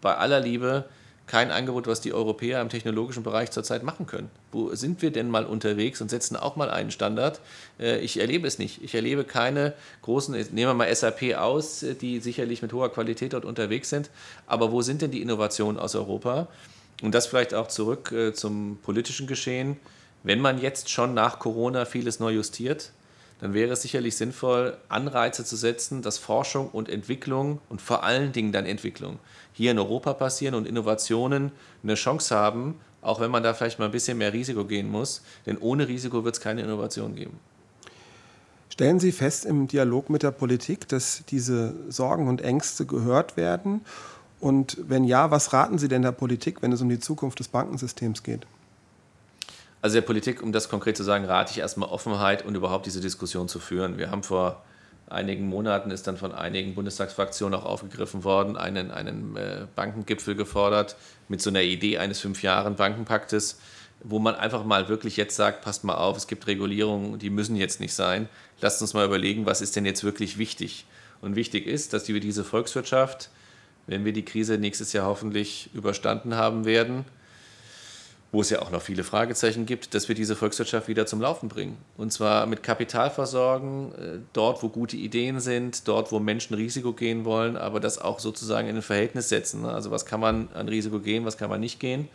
bei 0.00 0.14
aller 0.16 0.40
Liebe 0.40 0.84
kein 1.26 1.50
Angebot, 1.50 1.86
was 1.86 2.00
die 2.00 2.12
Europäer 2.12 2.60
im 2.60 2.68
technologischen 2.70 3.22
Bereich 3.22 3.50
zurzeit 3.50 3.82
machen 3.82 4.06
können. 4.06 4.30
Wo 4.50 4.74
sind 4.74 5.02
wir 5.02 5.10
denn 5.10 5.30
mal 5.30 5.44
unterwegs 5.44 6.00
und 6.00 6.10
setzen 6.10 6.36
auch 6.36 6.56
mal 6.56 6.70
einen 6.70 6.90
Standard? 6.90 7.40
Äh, 7.78 7.98
ich 8.00 8.18
erlebe 8.18 8.46
es 8.46 8.58
nicht. 8.58 8.82
Ich 8.82 8.94
erlebe 8.94 9.24
keine 9.24 9.74
großen, 10.02 10.34
nehmen 10.34 10.52
wir 10.52 10.74
mal 10.74 10.94
SAP 10.94 11.34
aus, 11.36 11.84
die 12.00 12.20
sicherlich 12.20 12.62
mit 12.62 12.72
hoher 12.72 12.92
Qualität 12.92 13.32
dort 13.34 13.44
unterwegs 13.44 13.90
sind, 13.90 14.10
aber 14.46 14.72
wo 14.72 14.82
sind 14.82 15.02
denn 15.02 15.10
die 15.10 15.22
Innovationen 15.22 15.78
aus 15.78 15.94
Europa? 15.94 16.48
Und 17.02 17.14
das 17.14 17.26
vielleicht 17.26 17.54
auch 17.54 17.68
zurück 17.68 18.12
äh, 18.12 18.32
zum 18.32 18.78
politischen 18.82 19.26
Geschehen. 19.26 19.76
Wenn 20.24 20.40
man 20.40 20.60
jetzt 20.60 20.90
schon 20.90 21.14
nach 21.14 21.38
Corona 21.38 21.84
vieles 21.84 22.18
neu 22.18 22.32
justiert, 22.32 22.92
dann 23.40 23.54
wäre 23.54 23.72
es 23.72 23.82
sicherlich 23.82 24.16
sinnvoll, 24.16 24.76
Anreize 24.88 25.44
zu 25.44 25.54
setzen, 25.56 26.02
dass 26.02 26.18
Forschung 26.18 26.68
und 26.70 26.88
Entwicklung 26.88 27.60
und 27.68 27.80
vor 27.80 28.02
allen 28.02 28.32
Dingen 28.32 28.50
dann 28.50 28.66
Entwicklung 28.66 29.18
hier 29.52 29.70
in 29.70 29.78
Europa 29.78 30.12
passieren 30.14 30.56
und 30.56 30.66
Innovationen 30.66 31.52
eine 31.84 31.94
Chance 31.94 32.34
haben, 32.34 32.80
auch 33.00 33.20
wenn 33.20 33.30
man 33.30 33.44
da 33.44 33.54
vielleicht 33.54 33.78
mal 33.78 33.84
ein 33.84 33.92
bisschen 33.92 34.18
mehr 34.18 34.32
Risiko 34.32 34.64
gehen 34.64 34.90
muss. 34.90 35.22
Denn 35.46 35.56
ohne 35.58 35.86
Risiko 35.86 36.24
wird 36.24 36.34
es 36.34 36.40
keine 36.40 36.62
Innovation 36.62 37.14
geben. 37.14 37.38
Stellen 38.70 38.98
Sie 39.00 39.12
fest 39.12 39.44
im 39.44 39.66
Dialog 39.66 40.10
mit 40.10 40.22
der 40.22 40.30
Politik, 40.30 40.88
dass 40.88 41.24
diese 41.28 41.74
Sorgen 41.88 42.28
und 42.28 42.42
Ängste 42.42 42.86
gehört 42.86 43.36
werden 43.36 43.82
und 44.40 44.76
wenn 44.88 45.04
ja, 45.04 45.30
was 45.30 45.52
raten 45.52 45.78
Sie 45.78 45.88
denn 45.88 46.02
der 46.02 46.12
Politik, 46.12 46.62
wenn 46.62 46.72
es 46.72 46.80
um 46.80 46.88
die 46.88 47.00
Zukunft 47.00 47.38
des 47.40 47.48
Bankensystems 47.48 48.22
geht? 48.22 48.46
Also 49.80 49.94
der 49.94 50.02
Politik, 50.02 50.42
um 50.42 50.52
das 50.52 50.68
konkret 50.68 50.96
zu 50.96 51.04
sagen, 51.04 51.24
rate 51.24 51.52
ich 51.52 51.58
erstmal 51.58 51.88
Offenheit 51.88 52.44
und 52.44 52.54
überhaupt 52.54 52.86
diese 52.86 53.00
Diskussion 53.00 53.48
zu 53.48 53.60
führen. 53.60 53.96
Wir 53.96 54.10
haben 54.10 54.22
vor 54.22 54.62
einigen 55.10 55.48
Monaten 55.48 55.90
ist 55.90 56.06
dann 56.06 56.16
von 56.16 56.32
einigen 56.32 56.74
Bundestagsfraktionen 56.74 57.58
auch 57.58 57.64
aufgegriffen 57.64 58.24
worden, 58.24 58.56
einen, 58.56 58.90
einen 58.90 59.36
äh, 59.36 59.66
Bankengipfel 59.74 60.34
gefordert 60.34 60.96
mit 61.28 61.40
so 61.40 61.50
einer 61.50 61.62
Idee 61.62 61.98
eines 61.98 62.20
fünf 62.20 62.42
Jahren 62.42 62.76
Bankenpaktes, 62.76 63.58
wo 64.02 64.18
man 64.18 64.34
einfach 64.34 64.64
mal 64.64 64.88
wirklich 64.88 65.16
jetzt 65.16 65.36
sagt, 65.36 65.62
passt 65.62 65.84
mal 65.84 65.94
auf, 65.94 66.16
es 66.16 66.26
gibt 66.26 66.46
Regulierungen, 66.46 67.18
die 67.18 67.30
müssen 67.30 67.56
jetzt 67.56 67.80
nicht 67.80 67.94
sein. 67.94 68.28
Lasst 68.60 68.82
uns 68.82 68.94
mal 68.94 69.06
überlegen, 69.06 69.46
was 69.46 69.60
ist 69.60 69.76
denn 69.76 69.86
jetzt 69.86 70.04
wirklich 70.04 70.38
wichtig? 70.38 70.86
Und 71.20 71.36
wichtig 71.36 71.66
ist, 71.66 71.92
dass 71.94 72.06
wir 72.08 72.20
diese 72.20 72.44
Volkswirtschaft 72.44 73.30
wenn 73.88 74.04
wir 74.04 74.12
die 74.12 74.24
Krise 74.24 74.58
nächstes 74.58 74.92
Jahr 74.92 75.06
hoffentlich 75.06 75.70
überstanden 75.74 76.36
haben 76.36 76.64
werden, 76.64 77.04
wo 78.30 78.42
es 78.42 78.50
ja 78.50 78.60
auch 78.60 78.70
noch 78.70 78.82
viele 78.82 79.04
Fragezeichen 79.04 79.64
gibt, 79.64 79.94
dass 79.94 80.08
wir 80.08 80.14
diese 80.14 80.36
Volkswirtschaft 80.36 80.86
wieder 80.86 81.06
zum 81.06 81.22
Laufen 81.22 81.48
bringen. 81.48 81.78
Und 81.96 82.12
zwar 82.12 82.44
mit 82.44 82.62
Kapital 82.62 83.10
versorgen, 83.10 83.92
äh, 83.94 84.18
dort, 84.34 84.62
wo 84.62 84.68
gute 84.68 84.96
Ideen 84.96 85.40
sind, 85.40 85.88
dort, 85.88 86.12
wo 86.12 86.18
Menschen 86.18 86.54
Risiko 86.54 86.92
gehen 86.92 87.24
wollen, 87.24 87.56
aber 87.56 87.80
das 87.80 87.98
auch 87.98 88.18
sozusagen 88.18 88.68
in 88.68 88.76
ein 88.76 88.82
Verhältnis 88.82 89.30
setzen. 89.30 89.62
Ne? 89.62 89.72
Also 89.72 89.90
was 89.90 90.04
kann 90.04 90.20
man 90.20 90.48
an 90.52 90.68
Risiko 90.68 91.00
gehen, 91.00 91.24
was 91.24 91.38
kann 91.38 91.48
man 91.48 91.60
nicht 91.60 91.80
gehen. 91.80 92.08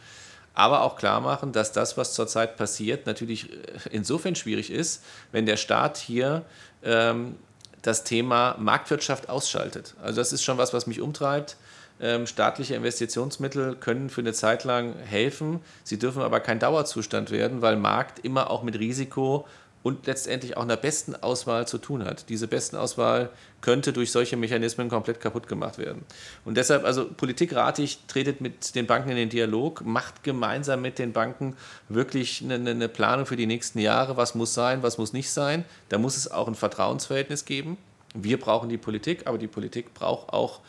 Aber 0.54 0.84
auch 0.84 0.98
klar 0.98 1.20
machen, 1.20 1.52
dass 1.52 1.72
das, 1.72 1.98
was 1.98 2.14
zurzeit 2.14 2.58
passiert, 2.58 3.08
natürlich 3.08 3.52
äh, 3.52 3.56
insofern 3.90 4.36
schwierig 4.36 4.70
ist, 4.70 5.04
wenn 5.32 5.48
der 5.48 5.58
Staat 5.58 5.98
hier 5.98 6.46
ähm, 6.84 7.38
das 7.82 8.04
Thema 8.04 8.56
Marktwirtschaft 8.60 9.30
ausschaltet. 9.30 9.96
Also 10.02 10.22
das 10.22 10.32
ist 10.32 10.44
schon 10.44 10.60
was, 10.60 10.74
was 10.74 10.88
mich 10.88 11.02
umtreibt. 11.02 11.58
Ähm, 12.04 12.28
staatliche 12.28 12.76
Investitionsmittel 12.76 13.78
können 13.78 14.10
für 14.10 14.20
eine 14.20 14.34
Zeit 14.34 14.66
lang 14.66 14.94
helfen. 15.06 15.62
Sie 15.86 15.98
dürfen 15.98 16.22
aber 16.22 16.42
kein 16.42 16.60
Dauerzustand 16.60 17.32
werden, 17.32 17.62
weil 17.62 17.78
Markt 17.78 18.20
immer 18.20 18.52
auch 18.52 18.62
mit 18.62 18.78
Risiko 18.78 19.48
und 19.84 20.06
letztendlich 20.06 20.58
auch 20.58 20.64
einer 20.64 20.76
besten 20.76 21.16
Auswahl 21.16 21.66
zu 21.66 21.78
tun 21.78 22.04
hat. 22.04 22.28
Diese 22.28 22.50
besten 22.50 22.76
Auswahl 22.76 23.30
könnte 23.62 23.94
durch 23.94 24.12
solche 24.12 24.36
Mechanismen 24.36 24.90
komplett 24.90 25.22
kaputt 25.22 25.48
gemacht 25.48 25.78
werden. 25.78 26.04
Und 26.44 26.58
deshalb, 26.58 26.84
also 26.84 27.06
Politik 27.06 27.56
rate 27.56 27.82
ich, 27.82 28.00
tretet 28.08 28.42
mit 28.42 28.76
den 28.76 28.86
Banken 28.86 29.12
in 29.12 29.16
den 29.16 29.30
Dialog, 29.30 29.86
macht 29.86 30.24
gemeinsam 30.24 30.82
mit 30.82 31.00
den 31.00 31.14
Banken 31.14 31.56
wirklich 31.88 32.44
eine, 32.44 32.56
eine 32.56 32.90
Planung 32.90 33.26
für 33.26 33.38
die 33.38 33.48
nächsten 33.48 33.80
Jahre, 33.80 34.18
was 34.18 34.36
muss 34.36 34.54
sein, 34.54 34.84
was 34.84 34.98
muss 34.98 35.14
nicht 35.14 35.32
sein. 35.32 35.64
Da 35.88 35.98
muss 35.98 36.18
es 36.18 36.30
auch 36.30 36.50
ein 36.50 36.56
Vertrauensverhältnis 36.56 37.46
geben. 37.46 37.78
Wir 38.14 38.38
brauchen 38.40 38.68
die 38.68 38.78
Politik, 38.78 39.26
aber 39.26 39.38
die 39.38 39.48
Politik 39.48 39.94
braucht 39.94 40.34
auch 40.34 40.60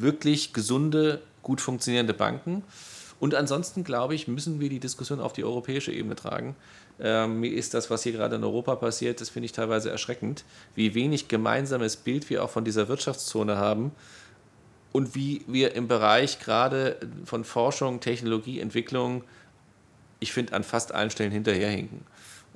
wirklich 0.00 0.52
gesunde, 0.52 1.20
gut 1.42 1.60
funktionierende 1.60 2.14
Banken. 2.14 2.62
Und 3.20 3.34
ansonsten, 3.34 3.82
glaube 3.84 4.14
ich, 4.14 4.28
müssen 4.28 4.60
wir 4.60 4.68
die 4.68 4.78
Diskussion 4.78 5.20
auf 5.20 5.32
die 5.32 5.44
europäische 5.44 5.92
Ebene 5.92 6.14
tragen. 6.14 6.54
Ähm, 7.00 7.40
mir 7.40 7.52
ist 7.52 7.74
das, 7.74 7.90
was 7.90 8.02
hier 8.02 8.12
gerade 8.12 8.36
in 8.36 8.44
Europa 8.44 8.76
passiert, 8.76 9.20
das 9.20 9.28
finde 9.28 9.46
ich 9.46 9.52
teilweise 9.52 9.90
erschreckend, 9.90 10.44
wie 10.74 10.94
wenig 10.94 11.28
gemeinsames 11.28 11.96
Bild 11.96 12.28
wir 12.30 12.44
auch 12.44 12.50
von 12.50 12.64
dieser 12.64 12.88
Wirtschaftszone 12.88 13.56
haben 13.56 13.92
und 14.92 15.14
wie 15.14 15.42
wir 15.46 15.74
im 15.74 15.88
Bereich 15.88 16.40
gerade 16.40 16.96
von 17.24 17.44
Forschung, 17.44 18.00
Technologie, 18.00 18.60
Entwicklung, 18.60 19.22
ich 20.20 20.32
finde, 20.32 20.54
an 20.54 20.64
fast 20.64 20.92
allen 20.92 21.10
Stellen 21.10 21.30
hinterherhinken. 21.30 22.00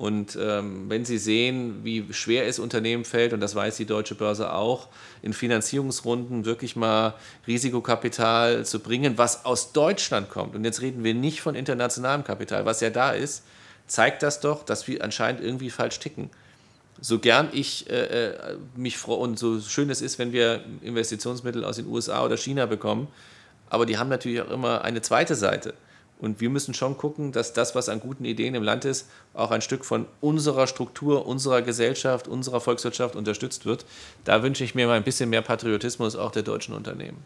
Und 0.02 0.36
ähm, 0.40 0.86
wenn 0.90 1.04
Sie 1.04 1.16
sehen, 1.16 1.84
wie 1.84 2.12
schwer 2.12 2.48
es 2.48 2.58
Unternehmen 2.58 3.04
fällt, 3.04 3.32
und 3.32 3.38
das 3.38 3.54
weiß 3.54 3.76
die 3.76 3.84
deutsche 3.84 4.16
Börse 4.16 4.52
auch, 4.52 4.88
in 5.22 5.32
Finanzierungsrunden 5.32 6.44
wirklich 6.44 6.74
mal 6.74 7.14
Risikokapital 7.46 8.66
zu 8.66 8.80
bringen, 8.80 9.16
was 9.16 9.44
aus 9.44 9.70
Deutschland 9.70 10.28
kommt, 10.28 10.56
und 10.56 10.64
jetzt 10.64 10.80
reden 10.80 11.04
wir 11.04 11.14
nicht 11.14 11.40
von 11.40 11.54
internationalem 11.54 12.24
Kapital, 12.24 12.64
was 12.64 12.80
ja 12.80 12.90
da 12.90 13.12
ist, 13.12 13.44
zeigt 13.86 14.24
das 14.24 14.40
doch, 14.40 14.64
dass 14.64 14.88
wir 14.88 15.04
anscheinend 15.04 15.40
irgendwie 15.40 15.70
falsch 15.70 16.00
ticken. 16.00 16.30
So 17.00 17.20
gern 17.20 17.50
ich 17.52 17.88
äh, 17.88 18.30
äh 18.30 18.56
mich 18.74 18.98
freue 18.98 19.18
und 19.18 19.38
so 19.38 19.60
schön 19.60 19.88
es 19.88 20.02
ist, 20.02 20.18
wenn 20.18 20.32
wir 20.32 20.64
Investitionsmittel 20.82 21.64
aus 21.64 21.76
den 21.76 21.86
USA 21.86 22.24
oder 22.24 22.36
China 22.36 22.66
bekommen, 22.66 23.06
aber 23.70 23.86
die 23.86 23.98
haben 23.98 24.08
natürlich 24.08 24.40
auch 24.40 24.50
immer 24.50 24.82
eine 24.82 25.00
zweite 25.00 25.36
Seite. 25.36 25.74
Und 26.22 26.40
wir 26.40 26.50
müssen 26.50 26.72
schon 26.72 26.96
gucken, 26.96 27.32
dass 27.32 27.52
das, 27.52 27.74
was 27.74 27.88
an 27.88 27.98
guten 27.98 28.24
Ideen 28.24 28.54
im 28.54 28.62
Land 28.62 28.84
ist, 28.84 29.08
auch 29.34 29.50
ein 29.50 29.60
Stück 29.60 29.84
von 29.84 30.06
unserer 30.20 30.68
Struktur, 30.68 31.26
unserer 31.26 31.62
Gesellschaft, 31.62 32.28
unserer 32.28 32.60
Volkswirtschaft 32.60 33.16
unterstützt 33.16 33.66
wird. 33.66 33.84
Da 34.24 34.44
wünsche 34.44 34.62
ich 34.62 34.76
mir 34.76 34.86
mal 34.86 34.94
ein 34.94 35.02
bisschen 35.02 35.30
mehr 35.30 35.42
Patriotismus 35.42 36.14
auch 36.14 36.30
der 36.30 36.44
deutschen 36.44 36.74
Unternehmen. 36.76 37.18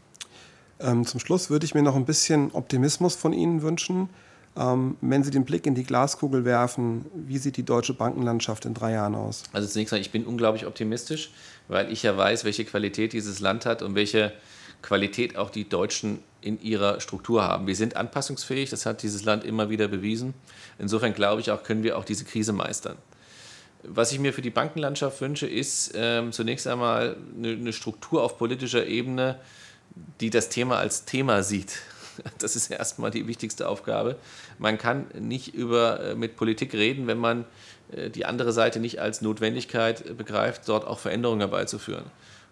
Ähm, 0.80 1.04
zum 1.04 1.20
Schluss 1.20 1.50
würde 1.50 1.66
ich 1.66 1.74
mir 1.74 1.82
noch 1.82 1.94
ein 1.94 2.06
bisschen 2.06 2.50
Optimismus 2.52 3.14
von 3.16 3.34
Ihnen 3.34 3.60
wünschen. 3.60 4.08
Ähm, 4.56 4.96
wenn 5.02 5.22
Sie 5.22 5.30
den 5.30 5.44
Blick 5.44 5.66
in 5.66 5.74
die 5.74 5.84
Glaskugel 5.84 6.46
werfen, 6.46 7.04
wie 7.14 7.36
sieht 7.36 7.58
die 7.58 7.64
deutsche 7.64 7.92
Bankenlandschaft 7.92 8.64
in 8.64 8.72
drei 8.72 8.92
Jahren 8.92 9.14
aus? 9.14 9.42
Also 9.52 9.68
zunächst 9.68 9.92
mal, 9.92 10.00
ich 10.00 10.10
bin 10.10 10.24
unglaublich 10.24 10.64
optimistisch, 10.64 11.32
weil 11.68 11.92
ich 11.92 12.02
ja 12.02 12.16
weiß, 12.16 12.44
welche 12.44 12.64
Qualität 12.64 13.12
dieses 13.12 13.40
Land 13.40 13.66
hat 13.66 13.82
und 13.82 13.94
welche 13.94 14.32
Qualität 14.86 15.36
auch 15.36 15.50
die 15.50 15.68
Deutschen 15.68 16.20
in 16.40 16.60
ihrer 16.62 17.00
Struktur 17.00 17.42
haben. 17.42 17.66
Wir 17.66 17.74
sind 17.74 17.96
anpassungsfähig, 17.96 18.70
das 18.70 18.86
hat 18.86 19.02
dieses 19.02 19.24
Land 19.24 19.44
immer 19.44 19.68
wieder 19.68 19.88
bewiesen. 19.88 20.32
Insofern 20.78 21.12
glaube 21.12 21.40
ich 21.40 21.50
auch, 21.50 21.64
können 21.64 21.82
wir 21.82 21.98
auch 21.98 22.04
diese 22.04 22.24
Krise 22.24 22.52
meistern. 22.52 22.96
Was 23.82 24.12
ich 24.12 24.20
mir 24.20 24.32
für 24.32 24.42
die 24.42 24.50
Bankenlandschaft 24.50 25.20
wünsche, 25.20 25.46
ist 25.46 25.92
ähm, 25.94 26.32
zunächst 26.32 26.66
einmal 26.68 27.16
eine, 27.36 27.52
eine 27.52 27.72
Struktur 27.72 28.22
auf 28.22 28.38
politischer 28.38 28.86
Ebene, 28.86 29.38
die 30.20 30.30
das 30.30 30.48
Thema 30.48 30.78
als 30.78 31.04
Thema 31.04 31.42
sieht. 31.42 31.78
Das 32.38 32.56
ist 32.56 32.70
erstmal 32.70 33.10
die 33.10 33.26
wichtigste 33.26 33.68
Aufgabe. 33.68 34.16
Man 34.58 34.78
kann 34.78 35.04
nicht 35.20 35.52
über, 35.52 36.00
äh, 36.00 36.14
mit 36.14 36.36
Politik 36.36 36.72
reden, 36.72 37.06
wenn 37.06 37.18
man 37.18 37.44
äh, 37.92 38.08
die 38.08 38.24
andere 38.24 38.52
Seite 38.52 38.80
nicht 38.80 39.02
als 39.02 39.20
Notwendigkeit 39.20 40.16
begreift, 40.16 40.62
dort 40.66 40.86
auch 40.86 40.98
Veränderungen 40.98 41.40
herbeizuführen. 41.40 42.04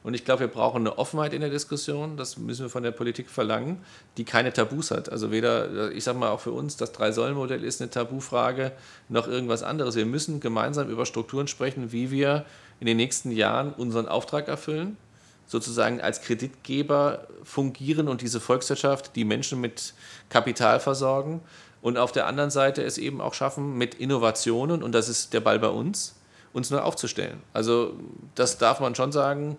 Und 0.04 0.12
ich 0.12 0.26
glaube, 0.26 0.40
wir 0.40 0.48
brauchen 0.48 0.82
eine 0.82 0.98
Offenheit 0.98 1.32
in 1.32 1.40
der 1.40 1.48
Diskussion, 1.48 2.18
das 2.18 2.36
müssen 2.36 2.66
wir 2.66 2.68
von 2.68 2.82
der 2.82 2.90
Politik 2.90 3.30
verlangen, 3.30 3.82
die 4.18 4.24
keine 4.24 4.52
Tabus 4.52 4.90
hat. 4.90 5.10
Also 5.10 5.30
weder, 5.30 5.92
ich 5.92 6.04
sage 6.04 6.18
mal 6.18 6.28
auch 6.28 6.40
für 6.40 6.52
uns, 6.52 6.76
das 6.76 6.92
Drei-Säulen-Modell 6.92 7.64
ist 7.64 7.80
eine 7.80 7.90
Tabufrage, 7.90 8.72
noch 9.08 9.26
irgendwas 9.26 9.62
anderes. 9.62 9.96
Wir 9.96 10.04
müssen 10.04 10.40
gemeinsam 10.40 10.90
über 10.90 11.06
Strukturen 11.06 11.48
sprechen, 11.48 11.90
wie 11.90 12.10
wir 12.10 12.44
in 12.80 12.86
den 12.86 12.98
nächsten 12.98 13.30
Jahren 13.30 13.72
unseren 13.72 14.06
Auftrag 14.06 14.46
erfüllen, 14.46 14.98
sozusagen 15.46 16.02
als 16.02 16.20
Kreditgeber 16.20 17.26
fungieren 17.42 18.06
und 18.06 18.20
diese 18.20 18.40
Volkswirtschaft, 18.40 19.16
die 19.16 19.24
Menschen 19.24 19.58
mit 19.58 19.94
Kapital 20.28 20.80
versorgen 20.80 21.40
und 21.80 21.96
auf 21.96 22.12
der 22.12 22.26
anderen 22.26 22.50
Seite 22.50 22.82
es 22.82 22.98
eben 22.98 23.22
auch 23.22 23.32
schaffen, 23.32 23.78
mit 23.78 23.94
Innovationen, 23.94 24.82
und 24.82 24.92
das 24.92 25.08
ist 25.08 25.32
der 25.32 25.40
Ball 25.40 25.58
bei 25.58 25.68
uns, 25.68 26.14
uns 26.52 26.70
neu 26.70 26.80
aufzustellen. 26.80 27.42
Also 27.54 27.94
das 28.34 28.58
darf 28.58 28.80
man 28.80 28.94
schon 28.94 29.12
sagen, 29.12 29.56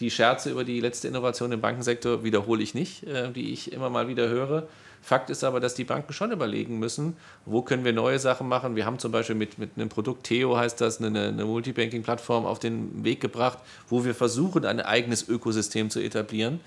die 0.00 0.10
Scherze 0.10 0.50
über 0.50 0.64
die 0.64 0.80
letzte 0.80 1.08
Innovation 1.08 1.52
im 1.52 1.60
Bankensektor 1.60 2.24
wiederhole 2.24 2.62
ich 2.62 2.74
nicht, 2.74 3.04
äh, 3.04 3.30
die 3.30 3.52
ich 3.52 3.72
immer 3.72 3.90
mal 3.90 4.08
wieder 4.08 4.28
höre. 4.28 4.66
Fakt 5.02 5.30
ist 5.30 5.44
aber, 5.44 5.60
dass 5.60 5.74
die 5.74 5.84
Banken 5.84 6.12
schon 6.12 6.30
überlegen 6.30 6.78
müssen, 6.78 7.16
wo 7.46 7.62
können 7.62 7.84
wir 7.84 7.92
neue 7.92 8.18
Sachen 8.18 8.48
machen. 8.48 8.76
Wir 8.76 8.84
haben 8.84 8.98
zum 8.98 9.12
Beispiel 9.12 9.34
mit, 9.34 9.58
mit 9.58 9.70
einem 9.76 9.88
Produkt, 9.88 10.24
Theo 10.24 10.56
heißt 10.56 10.80
das, 10.80 11.00
eine, 11.00 11.28
eine 11.28 11.44
Multibanking-Plattform 11.44 12.44
auf 12.44 12.58
den 12.58 13.02
Weg 13.02 13.20
gebracht, 13.20 13.58
wo 13.88 14.04
wir 14.04 14.14
versuchen, 14.14 14.66
ein 14.66 14.80
eigenes 14.80 15.26
Ökosystem 15.28 15.88
zu 15.88 16.00
etablieren. 16.00 16.60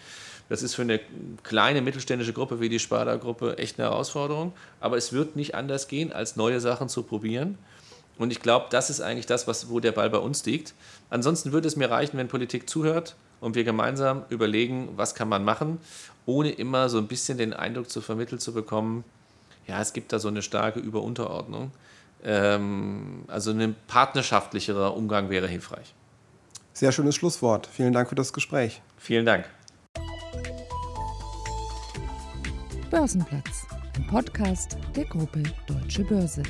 Das 0.50 0.62
ist 0.62 0.76
für 0.76 0.82
eine 0.82 1.00
kleine 1.43 1.82
mittelständische 1.82 2.34
Gruppe 2.34 2.60
wie 2.60 2.69
die 2.69 2.80
Sparda-Gruppe 2.80 3.58
echt 3.60 3.80
eine 3.80 3.89
Herausforderung. 3.89 4.54
Aber 4.80 4.98
es 4.98 5.13
wird 5.13 5.36
nicht 5.36 5.56
anders 5.56 5.88
gehen, 5.88 6.12
als 6.12 6.36
neue 6.36 6.60
Sachen 6.60 6.89
zu 6.89 7.04
probieren. 7.04 7.58
Und 8.17 8.32
ich 8.32 8.41
glaube, 8.41 8.67
das 8.69 8.89
ist 8.89 9.02
eigentlich 9.02 9.26
das, 9.26 9.47
was, 9.47 9.69
wo 9.69 9.80
der 9.80 9.91
Ball 9.91 10.10
bei 10.10 10.19
uns 10.19 10.45
liegt. 10.45 10.73
Ansonsten 11.10 11.52
würde 11.52 11.67
es 11.67 11.76
mir 11.76 11.89
reichen, 11.89 12.17
wenn 12.17 12.28
Politik 12.28 12.69
zuhört 12.69 13.15
und 13.41 13.56
wir 13.56 13.63
gemeinsam 13.63 14.23
überlegen, 14.30 14.89
was 14.95 15.15
kann 15.15 15.30
man 15.30 15.43
machen, 15.43 15.80
ohne 16.26 16.52
immer 16.52 16.89
so 16.89 16.97
ein 16.97 17.08
bisschen 17.08 17.38
den 17.38 17.54
Eindruck 17.54 17.89
zu 17.89 18.02
vermitteln 18.02 18.39
zu 18.39 18.54
bekommen, 18.54 19.04
ja, 19.67 19.82
es 19.82 19.93
gibt 19.93 20.12
da 20.13 20.19
so 20.19 20.28
eine 20.28 20.41
starke 20.41 20.80
Überunterordnung. 20.80 21.71
Ähm, 22.23 23.23
also 23.28 23.52
ein 23.52 23.76
partnerschaftlicherer 23.88 24.95
Umgang 24.95 25.30
wäre 25.30 25.47
hilfreich. 25.47 25.93
Sehr 26.73 26.91
schönes 26.91 27.15
Schlusswort. 27.15 27.67
Vielen 27.67 27.93
Dank 27.93 28.10
für 28.10 28.15
das 28.15 28.34
Gespräch. 28.34 28.82
Vielen 28.97 29.26
Dank. 29.26 29.45
Börsenplatz, 32.89 33.65
ein 33.95 34.08
Podcast 34.08 34.78
der 34.95 35.06
Gruppe 35.06 35.43
Deutsche 35.67 36.04
Börse. 36.04 36.43